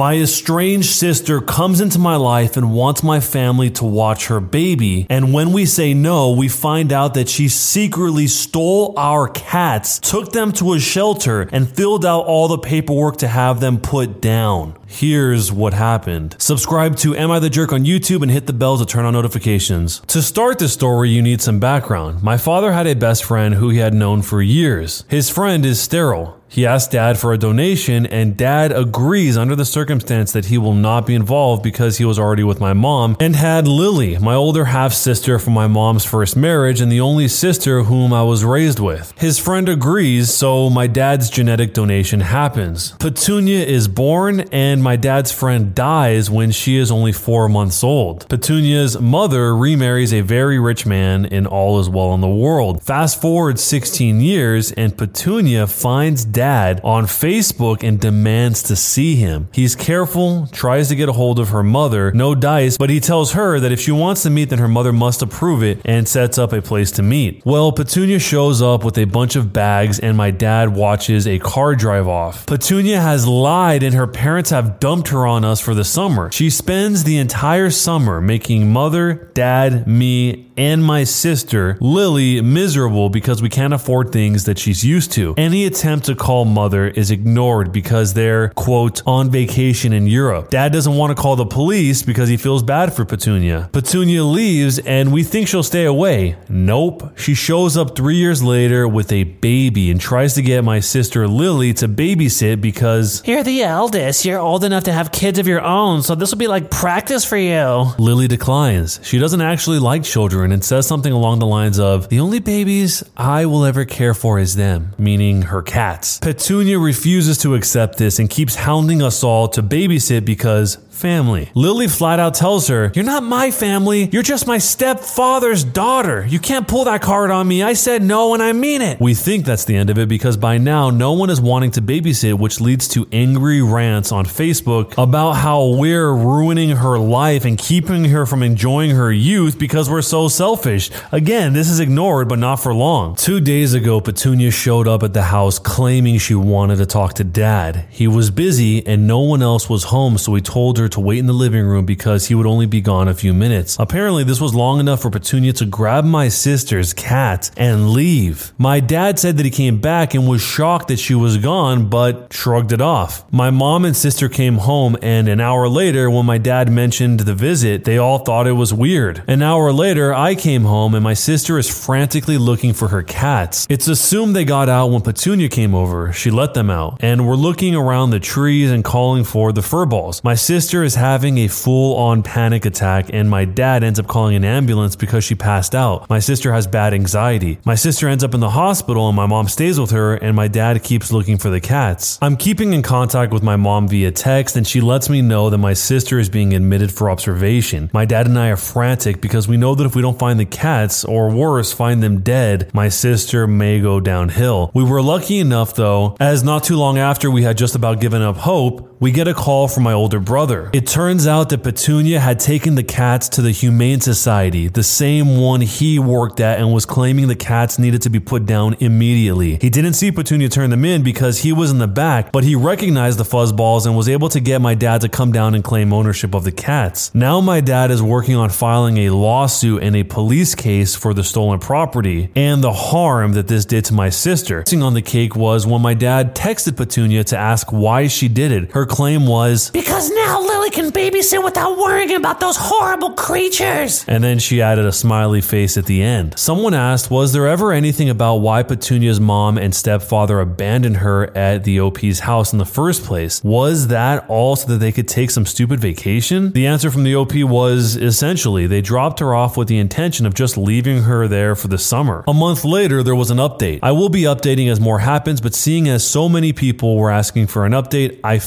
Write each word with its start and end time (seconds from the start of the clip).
My 0.00 0.16
estranged 0.16 0.88
sister 0.88 1.42
comes 1.42 1.82
into 1.82 1.98
my 1.98 2.16
life 2.16 2.56
and 2.56 2.72
wants 2.72 3.02
my 3.02 3.20
family 3.20 3.68
to 3.72 3.84
watch 3.84 4.28
her 4.28 4.40
baby. 4.40 5.06
And 5.10 5.34
when 5.34 5.52
we 5.52 5.66
say 5.66 5.92
no, 5.92 6.30
we 6.30 6.48
find 6.48 6.90
out 6.90 7.12
that 7.12 7.28
she 7.28 7.50
secretly 7.50 8.26
stole 8.26 8.94
our 8.96 9.28
cats, 9.28 9.98
took 9.98 10.32
them 10.32 10.52
to 10.52 10.72
a 10.72 10.80
shelter, 10.80 11.50
and 11.52 11.68
filled 11.68 12.06
out 12.06 12.22
all 12.22 12.48
the 12.48 12.56
paperwork 12.56 13.18
to 13.18 13.28
have 13.28 13.60
them 13.60 13.78
put 13.78 14.22
down. 14.22 14.74
Here's 14.86 15.52
what 15.52 15.74
happened. 15.74 16.34
Subscribe 16.38 16.96
to 16.96 17.14
Am 17.14 17.30
I 17.30 17.38
the 17.38 17.50
Jerk 17.50 17.70
on 17.70 17.84
YouTube 17.84 18.22
and 18.22 18.30
hit 18.30 18.46
the 18.46 18.54
bell 18.54 18.78
to 18.78 18.86
turn 18.86 19.04
on 19.04 19.12
notifications. 19.12 20.00
To 20.06 20.22
start 20.22 20.58
the 20.58 20.70
story, 20.70 21.10
you 21.10 21.20
need 21.20 21.42
some 21.42 21.60
background. 21.60 22.22
My 22.22 22.38
father 22.38 22.72
had 22.72 22.86
a 22.86 22.94
best 22.94 23.22
friend 23.22 23.56
who 23.56 23.68
he 23.68 23.80
had 23.80 23.92
known 23.92 24.22
for 24.22 24.40
years. 24.40 25.04
His 25.08 25.28
friend 25.28 25.66
is 25.66 25.78
sterile. 25.78 26.39
He 26.52 26.66
asks 26.66 26.90
dad 26.90 27.16
for 27.16 27.32
a 27.32 27.38
donation, 27.38 28.06
and 28.06 28.36
dad 28.36 28.72
agrees 28.72 29.36
under 29.36 29.54
the 29.54 29.64
circumstance 29.64 30.32
that 30.32 30.46
he 30.46 30.58
will 30.58 30.74
not 30.74 31.06
be 31.06 31.14
involved 31.14 31.62
because 31.62 31.98
he 31.98 32.04
was 32.04 32.18
already 32.18 32.42
with 32.42 32.58
my 32.58 32.72
mom 32.72 33.16
and 33.20 33.36
had 33.36 33.68
Lily, 33.68 34.18
my 34.18 34.34
older 34.34 34.64
half 34.64 34.92
sister 34.92 35.38
from 35.38 35.52
my 35.52 35.68
mom's 35.68 36.04
first 36.04 36.36
marriage 36.36 36.80
and 36.80 36.90
the 36.90 37.00
only 37.00 37.28
sister 37.28 37.84
whom 37.84 38.12
I 38.12 38.24
was 38.24 38.44
raised 38.44 38.80
with. 38.80 39.14
His 39.16 39.38
friend 39.38 39.68
agrees, 39.68 40.34
so 40.34 40.68
my 40.68 40.88
dad's 40.88 41.30
genetic 41.30 41.72
donation 41.72 42.18
happens. 42.18 42.96
Petunia 42.98 43.64
is 43.64 43.86
born, 43.86 44.40
and 44.50 44.82
my 44.82 44.96
dad's 44.96 45.30
friend 45.30 45.72
dies 45.72 46.28
when 46.28 46.50
she 46.50 46.78
is 46.78 46.90
only 46.90 47.12
four 47.12 47.48
months 47.48 47.84
old. 47.84 48.28
Petunia's 48.28 49.00
mother 49.00 49.54
remarries 49.54 50.12
a 50.12 50.22
very 50.22 50.58
rich 50.58 50.84
man, 50.84 51.26
and 51.26 51.46
all 51.46 51.78
is 51.78 51.88
well 51.88 52.12
in 52.12 52.20
the 52.20 52.28
world. 52.28 52.82
Fast 52.82 53.20
forward 53.20 53.60
16 53.60 54.20
years, 54.20 54.72
and 54.72 54.98
Petunia 54.98 55.68
finds 55.68 56.24
dad 56.24 56.39
on 56.40 57.04
Facebook 57.04 57.82
and 57.86 58.00
demands 58.00 58.62
to 58.64 58.76
see 58.76 59.16
him. 59.16 59.48
He's 59.52 59.76
careful, 59.76 60.46
tries 60.48 60.88
to 60.88 60.96
get 60.96 61.08
a 61.08 61.12
hold 61.12 61.38
of 61.38 61.50
her 61.50 61.62
mother, 61.62 62.12
no 62.12 62.34
dice, 62.34 62.78
but 62.78 62.90
he 62.90 63.00
tells 63.00 63.32
her 63.32 63.60
that 63.60 63.72
if 63.72 63.80
she 63.80 63.92
wants 63.92 64.22
to 64.22 64.30
meet, 64.30 64.50
then 64.50 64.58
her 64.58 64.68
mother 64.68 64.92
must 64.92 65.22
approve 65.22 65.62
it 65.62 65.80
and 65.84 66.08
sets 66.08 66.38
up 66.38 66.52
a 66.52 66.62
place 66.62 66.90
to 66.92 67.02
meet. 67.02 67.42
Well, 67.44 67.72
Petunia 67.72 68.18
shows 68.18 68.62
up 68.62 68.84
with 68.84 68.96
a 68.96 69.04
bunch 69.04 69.36
of 69.36 69.52
bags, 69.52 69.98
and 69.98 70.16
my 70.16 70.30
dad 70.30 70.74
watches 70.74 71.26
a 71.26 71.38
car 71.38 71.74
drive 71.74 72.08
off. 72.08 72.46
Petunia 72.46 73.00
has 73.00 73.26
lied, 73.26 73.82
and 73.82 73.94
her 73.94 74.06
parents 74.06 74.50
have 74.50 74.80
dumped 74.80 75.08
her 75.08 75.26
on 75.26 75.44
us 75.44 75.60
for 75.60 75.74
the 75.74 75.84
summer. 75.84 76.30
She 76.32 76.48
spends 76.48 77.04
the 77.04 77.18
entire 77.18 77.70
summer 77.70 78.20
making 78.20 78.72
mother, 78.72 79.30
dad, 79.34 79.86
me, 79.86 80.50
and 80.56 80.84
my 80.84 81.04
sister, 81.04 81.78
Lily, 81.80 82.40
miserable 82.42 83.08
because 83.08 83.40
we 83.40 83.48
can't 83.48 83.72
afford 83.72 84.12
things 84.12 84.44
that 84.44 84.58
she's 84.58 84.84
used 84.84 85.12
to. 85.12 85.34
Any 85.38 85.64
attempt 85.64 86.06
to 86.06 86.14
call 86.14 86.29
mother 86.30 86.86
is 86.86 87.10
ignored 87.10 87.72
because 87.72 88.14
they're, 88.14 88.48
quote, 88.50 89.02
on 89.06 89.30
vacation 89.30 89.92
in 89.92 90.06
Europe. 90.06 90.50
Dad 90.50 90.72
doesn't 90.72 90.94
want 90.94 91.14
to 91.14 91.20
call 91.20 91.36
the 91.36 91.44
police 91.44 92.02
because 92.02 92.28
he 92.28 92.36
feels 92.36 92.62
bad 92.62 92.92
for 92.92 93.04
Petunia. 93.04 93.68
Petunia 93.72 94.22
leaves 94.24 94.78
and 94.78 95.12
we 95.12 95.22
think 95.24 95.48
she'll 95.48 95.62
stay 95.62 95.84
away. 95.84 96.36
Nope. 96.48 97.18
She 97.18 97.34
shows 97.34 97.76
up 97.76 97.96
three 97.96 98.16
years 98.16 98.42
later 98.42 98.86
with 98.86 99.10
a 99.12 99.24
baby 99.24 99.90
and 99.90 100.00
tries 100.00 100.34
to 100.34 100.42
get 100.42 100.62
my 100.64 100.80
sister 100.80 101.26
Lily 101.26 101.74
to 101.74 101.88
babysit 101.88 102.60
because 102.60 103.22
You're 103.26 103.42
the 103.42 103.62
eldest. 103.62 104.24
You're 104.24 104.38
old 104.38 104.64
enough 104.64 104.84
to 104.84 104.92
have 104.92 105.10
kids 105.12 105.38
of 105.38 105.46
your 105.46 105.60
own, 105.62 106.02
so 106.02 106.14
this 106.14 106.30
will 106.30 106.38
be 106.38 106.46
like 106.46 106.70
practice 106.70 107.24
for 107.24 107.36
you. 107.36 107.92
Lily 107.98 108.28
declines. 108.28 109.00
She 109.02 109.18
doesn't 109.18 109.40
actually 109.40 109.78
like 109.80 110.04
children 110.04 110.52
and 110.52 110.64
says 110.64 110.86
something 110.86 111.12
along 111.12 111.40
the 111.40 111.46
lines 111.46 111.78
of, 111.80 112.08
The 112.08 112.20
only 112.20 112.38
babies 112.38 113.02
I 113.16 113.46
will 113.46 113.64
ever 113.64 113.84
care 113.84 114.14
for 114.14 114.38
is 114.38 114.54
them, 114.56 114.94
meaning 114.98 115.42
her 115.42 115.62
cats. 115.62 116.19
Petunia 116.20 116.78
refuses 116.78 117.38
to 117.38 117.54
accept 117.54 117.96
this 117.96 118.18
and 118.18 118.28
keeps 118.28 118.54
hounding 118.54 119.00
us 119.00 119.24
all 119.24 119.48
to 119.48 119.62
babysit 119.62 120.22
because 120.26 120.76
family. 121.00 121.50
Lily 121.54 121.88
flat 121.88 122.20
out 122.20 122.34
tells 122.34 122.68
her, 122.68 122.92
You're 122.94 123.04
not 123.04 123.22
my 123.22 123.50
family. 123.50 124.08
You're 124.12 124.22
just 124.22 124.46
my 124.46 124.58
stepfather's 124.58 125.64
daughter. 125.64 126.26
You 126.26 126.38
can't 126.38 126.68
pull 126.68 126.84
that 126.84 127.00
card 127.00 127.30
on 127.30 127.48
me. 127.48 127.62
I 127.62 127.72
said 127.72 128.02
no 128.02 128.34
and 128.34 128.42
I 128.42 128.52
mean 128.52 128.82
it. 128.82 129.00
We 129.00 129.14
think 129.14 129.46
that's 129.46 129.64
the 129.64 129.76
end 129.76 129.88
of 129.90 129.98
it 129.98 130.08
because 130.08 130.36
by 130.36 130.58
now 130.58 130.90
no 130.90 131.12
one 131.12 131.30
is 131.30 131.40
wanting 131.40 131.70
to 131.72 131.82
babysit, 131.82 132.38
which 132.38 132.60
leads 132.60 132.86
to 132.88 133.08
angry 133.12 133.62
rants 133.62 134.12
on 134.12 134.26
Facebook 134.26 134.92
about 134.98 135.32
how 135.32 135.66
we're 135.68 136.12
ruining 136.12 136.70
her 136.70 136.98
life 136.98 137.44
and 137.44 137.56
keeping 137.56 138.04
her 138.04 138.26
from 138.26 138.42
enjoying 138.42 138.90
her 138.90 139.10
youth 139.10 139.58
because 139.58 139.88
we're 139.88 140.02
so 140.02 140.28
selfish. 140.28 140.90
Again, 141.12 141.54
this 141.54 141.70
is 141.70 141.80
ignored, 141.80 142.28
but 142.28 142.38
not 142.38 142.56
for 142.56 142.74
long. 142.74 143.16
Two 143.16 143.40
days 143.40 143.72
ago, 143.72 144.00
Petunia 144.00 144.50
showed 144.50 144.86
up 144.86 145.02
at 145.02 145.14
the 145.14 145.22
house 145.22 145.58
claiming 145.58 146.18
she 146.18 146.34
wanted 146.34 146.76
to 146.76 146.86
talk 146.86 147.14
to 147.14 147.24
dad. 147.24 147.86
He 147.90 148.06
was 148.06 148.30
busy 148.30 148.86
and 148.86 149.06
no 149.06 149.20
one 149.20 149.42
else 149.42 149.70
was 149.70 149.84
home, 149.84 150.18
so 150.18 150.34
he 150.34 150.42
told 150.42 150.76
her 150.76 150.89
to 150.92 151.00
wait 151.00 151.18
in 151.18 151.26
the 151.26 151.32
living 151.32 151.64
room 151.64 151.86
because 151.86 152.26
he 152.26 152.34
would 152.34 152.46
only 152.46 152.66
be 152.66 152.80
gone 152.80 153.08
a 153.08 153.14
few 153.14 153.32
minutes. 153.32 153.76
Apparently, 153.78 154.24
this 154.24 154.40
was 154.40 154.54
long 154.54 154.80
enough 154.80 155.02
for 155.02 155.10
Petunia 155.10 155.52
to 155.54 155.66
grab 155.66 156.04
my 156.04 156.28
sister's 156.28 156.92
cat 156.92 157.50
and 157.56 157.90
leave. 157.90 158.52
My 158.58 158.80
dad 158.80 159.18
said 159.18 159.36
that 159.36 159.44
he 159.44 159.50
came 159.50 159.80
back 159.80 160.14
and 160.14 160.28
was 160.28 160.42
shocked 160.42 160.88
that 160.88 160.98
she 160.98 161.14
was 161.14 161.36
gone, 161.36 161.88
but 161.88 162.32
shrugged 162.32 162.72
it 162.72 162.80
off. 162.80 163.24
My 163.32 163.50
mom 163.50 163.84
and 163.84 163.96
sister 163.96 164.28
came 164.28 164.58
home, 164.58 164.96
and 165.02 165.28
an 165.28 165.40
hour 165.40 165.68
later, 165.68 166.10
when 166.10 166.26
my 166.26 166.38
dad 166.38 166.70
mentioned 166.70 167.20
the 167.20 167.34
visit, 167.34 167.84
they 167.84 167.98
all 167.98 168.18
thought 168.18 168.46
it 168.46 168.52
was 168.52 168.72
weird. 168.72 169.22
An 169.26 169.42
hour 169.42 169.72
later, 169.72 170.12
I 170.14 170.34
came 170.34 170.64
home, 170.64 170.94
and 170.94 171.04
my 171.04 171.14
sister 171.14 171.58
is 171.58 171.68
frantically 171.68 172.38
looking 172.38 172.72
for 172.72 172.88
her 172.88 173.02
cats. 173.02 173.66
It's 173.70 173.88
assumed 173.88 174.34
they 174.34 174.44
got 174.44 174.68
out 174.68 174.88
when 174.88 175.02
Petunia 175.02 175.48
came 175.48 175.74
over. 175.74 176.12
She 176.12 176.30
let 176.30 176.54
them 176.54 176.70
out, 176.70 176.98
and 177.00 177.26
we're 177.26 177.34
looking 177.34 177.74
around 177.74 178.10
the 178.10 178.20
trees 178.20 178.70
and 178.70 178.84
calling 178.84 179.24
for 179.24 179.52
the 179.52 179.60
furballs. 179.60 180.22
My 180.24 180.34
sister 180.34 180.79
is 180.82 180.94
having 180.94 181.38
a 181.38 181.48
full 181.48 181.96
on 181.96 182.22
panic 182.22 182.64
attack, 182.64 183.10
and 183.12 183.28
my 183.28 183.44
dad 183.44 183.84
ends 183.84 183.98
up 183.98 184.06
calling 184.06 184.36
an 184.36 184.44
ambulance 184.44 184.96
because 184.96 185.24
she 185.24 185.34
passed 185.34 185.74
out. 185.74 186.08
My 186.08 186.18
sister 186.18 186.52
has 186.52 186.66
bad 186.66 186.94
anxiety. 186.94 187.58
My 187.64 187.74
sister 187.74 188.08
ends 188.08 188.24
up 188.24 188.34
in 188.34 188.40
the 188.40 188.50
hospital, 188.50 189.08
and 189.08 189.16
my 189.16 189.26
mom 189.26 189.48
stays 189.48 189.78
with 189.78 189.90
her, 189.90 190.14
and 190.14 190.34
my 190.36 190.48
dad 190.48 190.82
keeps 190.82 191.12
looking 191.12 191.38
for 191.38 191.50
the 191.50 191.60
cats. 191.60 192.18
I'm 192.22 192.36
keeping 192.36 192.72
in 192.72 192.82
contact 192.82 193.32
with 193.32 193.42
my 193.42 193.56
mom 193.56 193.88
via 193.88 194.10
text, 194.12 194.56
and 194.56 194.66
she 194.66 194.80
lets 194.80 195.08
me 195.08 195.22
know 195.22 195.50
that 195.50 195.58
my 195.58 195.72
sister 195.72 196.18
is 196.18 196.28
being 196.28 196.54
admitted 196.54 196.92
for 196.92 197.10
observation. 197.10 197.90
My 197.92 198.04
dad 198.04 198.26
and 198.26 198.38
I 198.38 198.48
are 198.48 198.56
frantic 198.56 199.20
because 199.20 199.48
we 199.48 199.56
know 199.56 199.74
that 199.74 199.86
if 199.86 199.94
we 199.94 200.02
don't 200.02 200.18
find 200.18 200.38
the 200.38 200.44
cats, 200.46 201.04
or 201.04 201.30
worse, 201.30 201.72
find 201.72 202.02
them 202.02 202.20
dead, 202.20 202.70
my 202.74 202.88
sister 202.88 203.46
may 203.46 203.80
go 203.80 204.00
downhill. 204.00 204.70
We 204.74 204.84
were 204.84 205.02
lucky 205.02 205.38
enough, 205.38 205.74
though, 205.74 206.16
as 206.20 206.42
not 206.42 206.64
too 206.64 206.76
long 206.76 206.98
after 206.98 207.30
we 207.30 207.42
had 207.42 207.58
just 207.58 207.74
about 207.74 208.00
given 208.00 208.22
up 208.22 208.36
hope, 208.36 208.89
we 209.00 209.10
get 209.10 209.26
a 209.26 209.32
call 209.32 209.66
from 209.66 209.82
my 209.82 209.94
older 209.94 210.20
brother. 210.20 210.68
It 210.74 210.86
turns 210.86 211.26
out 211.26 211.48
that 211.48 211.62
Petunia 211.62 212.20
had 212.20 212.38
taken 212.38 212.74
the 212.74 212.82
cats 212.82 213.30
to 213.30 213.42
the 213.42 213.50
Humane 213.50 214.02
Society, 214.02 214.68
the 214.68 214.82
same 214.82 215.38
one 215.38 215.62
he 215.62 215.98
worked 215.98 216.38
at, 216.38 216.58
and 216.58 216.70
was 216.70 216.84
claiming 216.84 217.26
the 217.26 217.34
cats 217.34 217.78
needed 217.78 218.02
to 218.02 218.10
be 218.10 218.20
put 218.20 218.44
down 218.44 218.76
immediately. 218.78 219.56
He 219.58 219.70
didn't 219.70 219.94
see 219.94 220.12
Petunia 220.12 220.50
turn 220.50 220.68
them 220.68 220.84
in 220.84 221.02
because 221.02 221.38
he 221.38 221.50
was 221.50 221.70
in 221.70 221.78
the 221.78 221.88
back, 221.88 222.30
but 222.30 222.44
he 222.44 222.54
recognized 222.54 223.18
the 223.18 223.24
fuzzballs 223.24 223.86
and 223.86 223.96
was 223.96 224.06
able 224.06 224.28
to 224.28 224.38
get 224.38 224.60
my 224.60 224.74
dad 224.74 225.00
to 225.00 225.08
come 225.08 225.32
down 225.32 225.54
and 225.54 225.64
claim 225.64 225.94
ownership 225.94 226.34
of 226.34 226.44
the 226.44 226.52
cats. 226.52 227.10
Now 227.14 227.40
my 227.40 227.62
dad 227.62 227.90
is 227.90 228.02
working 228.02 228.36
on 228.36 228.50
filing 228.50 228.98
a 228.98 229.08
lawsuit 229.08 229.82
and 229.82 229.96
a 229.96 230.02
police 230.02 230.54
case 230.54 230.94
for 230.94 231.14
the 231.14 231.24
stolen 231.24 231.58
property 231.58 232.30
and 232.36 232.62
the 232.62 232.72
harm 232.72 233.32
that 233.32 233.48
this 233.48 233.64
did 233.64 233.86
to 233.86 233.94
my 233.94 234.10
sister. 234.10 234.60
Icing 234.66 234.82
on 234.82 234.92
the 234.92 235.00
cake 235.00 235.34
was 235.34 235.66
when 235.66 235.80
my 235.80 235.94
dad 235.94 236.36
texted 236.36 236.76
Petunia 236.76 237.24
to 237.24 237.38
ask 237.38 237.72
why 237.72 238.06
she 238.06 238.28
did 238.28 238.52
it. 238.52 238.72
Her 238.72 238.89
claim 238.90 239.26
was, 239.26 239.70
Because 239.70 240.10
now 240.10 240.40
Lily 240.40 240.70
can 240.70 240.90
babysit 240.90 241.42
without 241.42 241.78
worrying 241.78 242.14
about 242.14 242.40
those 242.40 242.56
horrible 242.58 243.12
creatures. 243.12 244.04
and 244.08 244.22
then 244.22 244.38
she 244.38 244.60
added 244.60 244.84
a 244.84 244.92
smiley 244.92 245.40
face 245.40 245.76
at 245.78 245.86
the 245.86 246.02
end. 246.02 246.38
Someone 246.38 246.74
asked, 246.74 247.10
Was 247.10 247.32
there 247.32 247.46
ever 247.46 247.72
anything 247.72 248.10
about 248.10 248.36
why 248.36 248.62
Petunia's 248.62 249.20
mom 249.20 249.56
and 249.56 249.74
stepfather 249.74 250.40
abandoned 250.40 250.98
her 250.98 251.34
at 251.36 251.64
the 251.64 251.80
OP's 251.80 252.20
house 252.20 252.52
in 252.52 252.58
the 252.58 252.66
first 252.66 253.04
place? 253.04 253.42
Was 253.44 253.88
that 253.88 254.24
all 254.28 254.56
so 254.56 254.66
that 254.68 254.78
they 254.78 254.92
could 254.92 255.08
take 255.08 255.30
some 255.30 255.46
stupid 255.46 255.80
vacation? 255.80 256.52
The 256.52 256.66
answer 256.66 256.90
from 256.90 257.04
the 257.04 257.14
OP 257.14 257.34
was 257.44 257.96
essentially 257.96 258.66
they 258.66 258.80
dropped 258.82 259.20
her 259.20 259.34
off 259.34 259.56
with 259.56 259.68
the 259.68 259.78
intention 259.78 260.26
of 260.26 260.34
just 260.34 260.56
leaving 260.58 261.02
her 261.04 261.28
there 261.28 261.54
for 261.54 261.68
the 261.68 261.78
summer. 261.78 262.24
A 262.26 262.34
month 262.34 262.64
later, 262.64 263.02
there 263.02 263.14
was 263.14 263.30
an 263.30 263.38
update. 263.38 263.78
I 263.82 263.92
will 263.92 264.08
be 264.08 264.22
updating 264.22 264.70
as 264.70 264.80
more 264.80 264.98
happens, 264.98 265.40
but 265.40 265.54
seeing 265.54 265.88
as 265.88 266.04
so 266.06 266.28
many 266.28 266.52
people 266.52 266.96
were 266.96 267.10
asking 267.10 267.46
for 267.46 267.64
an 267.66 267.72
update, 267.72 268.18
I 268.24 268.38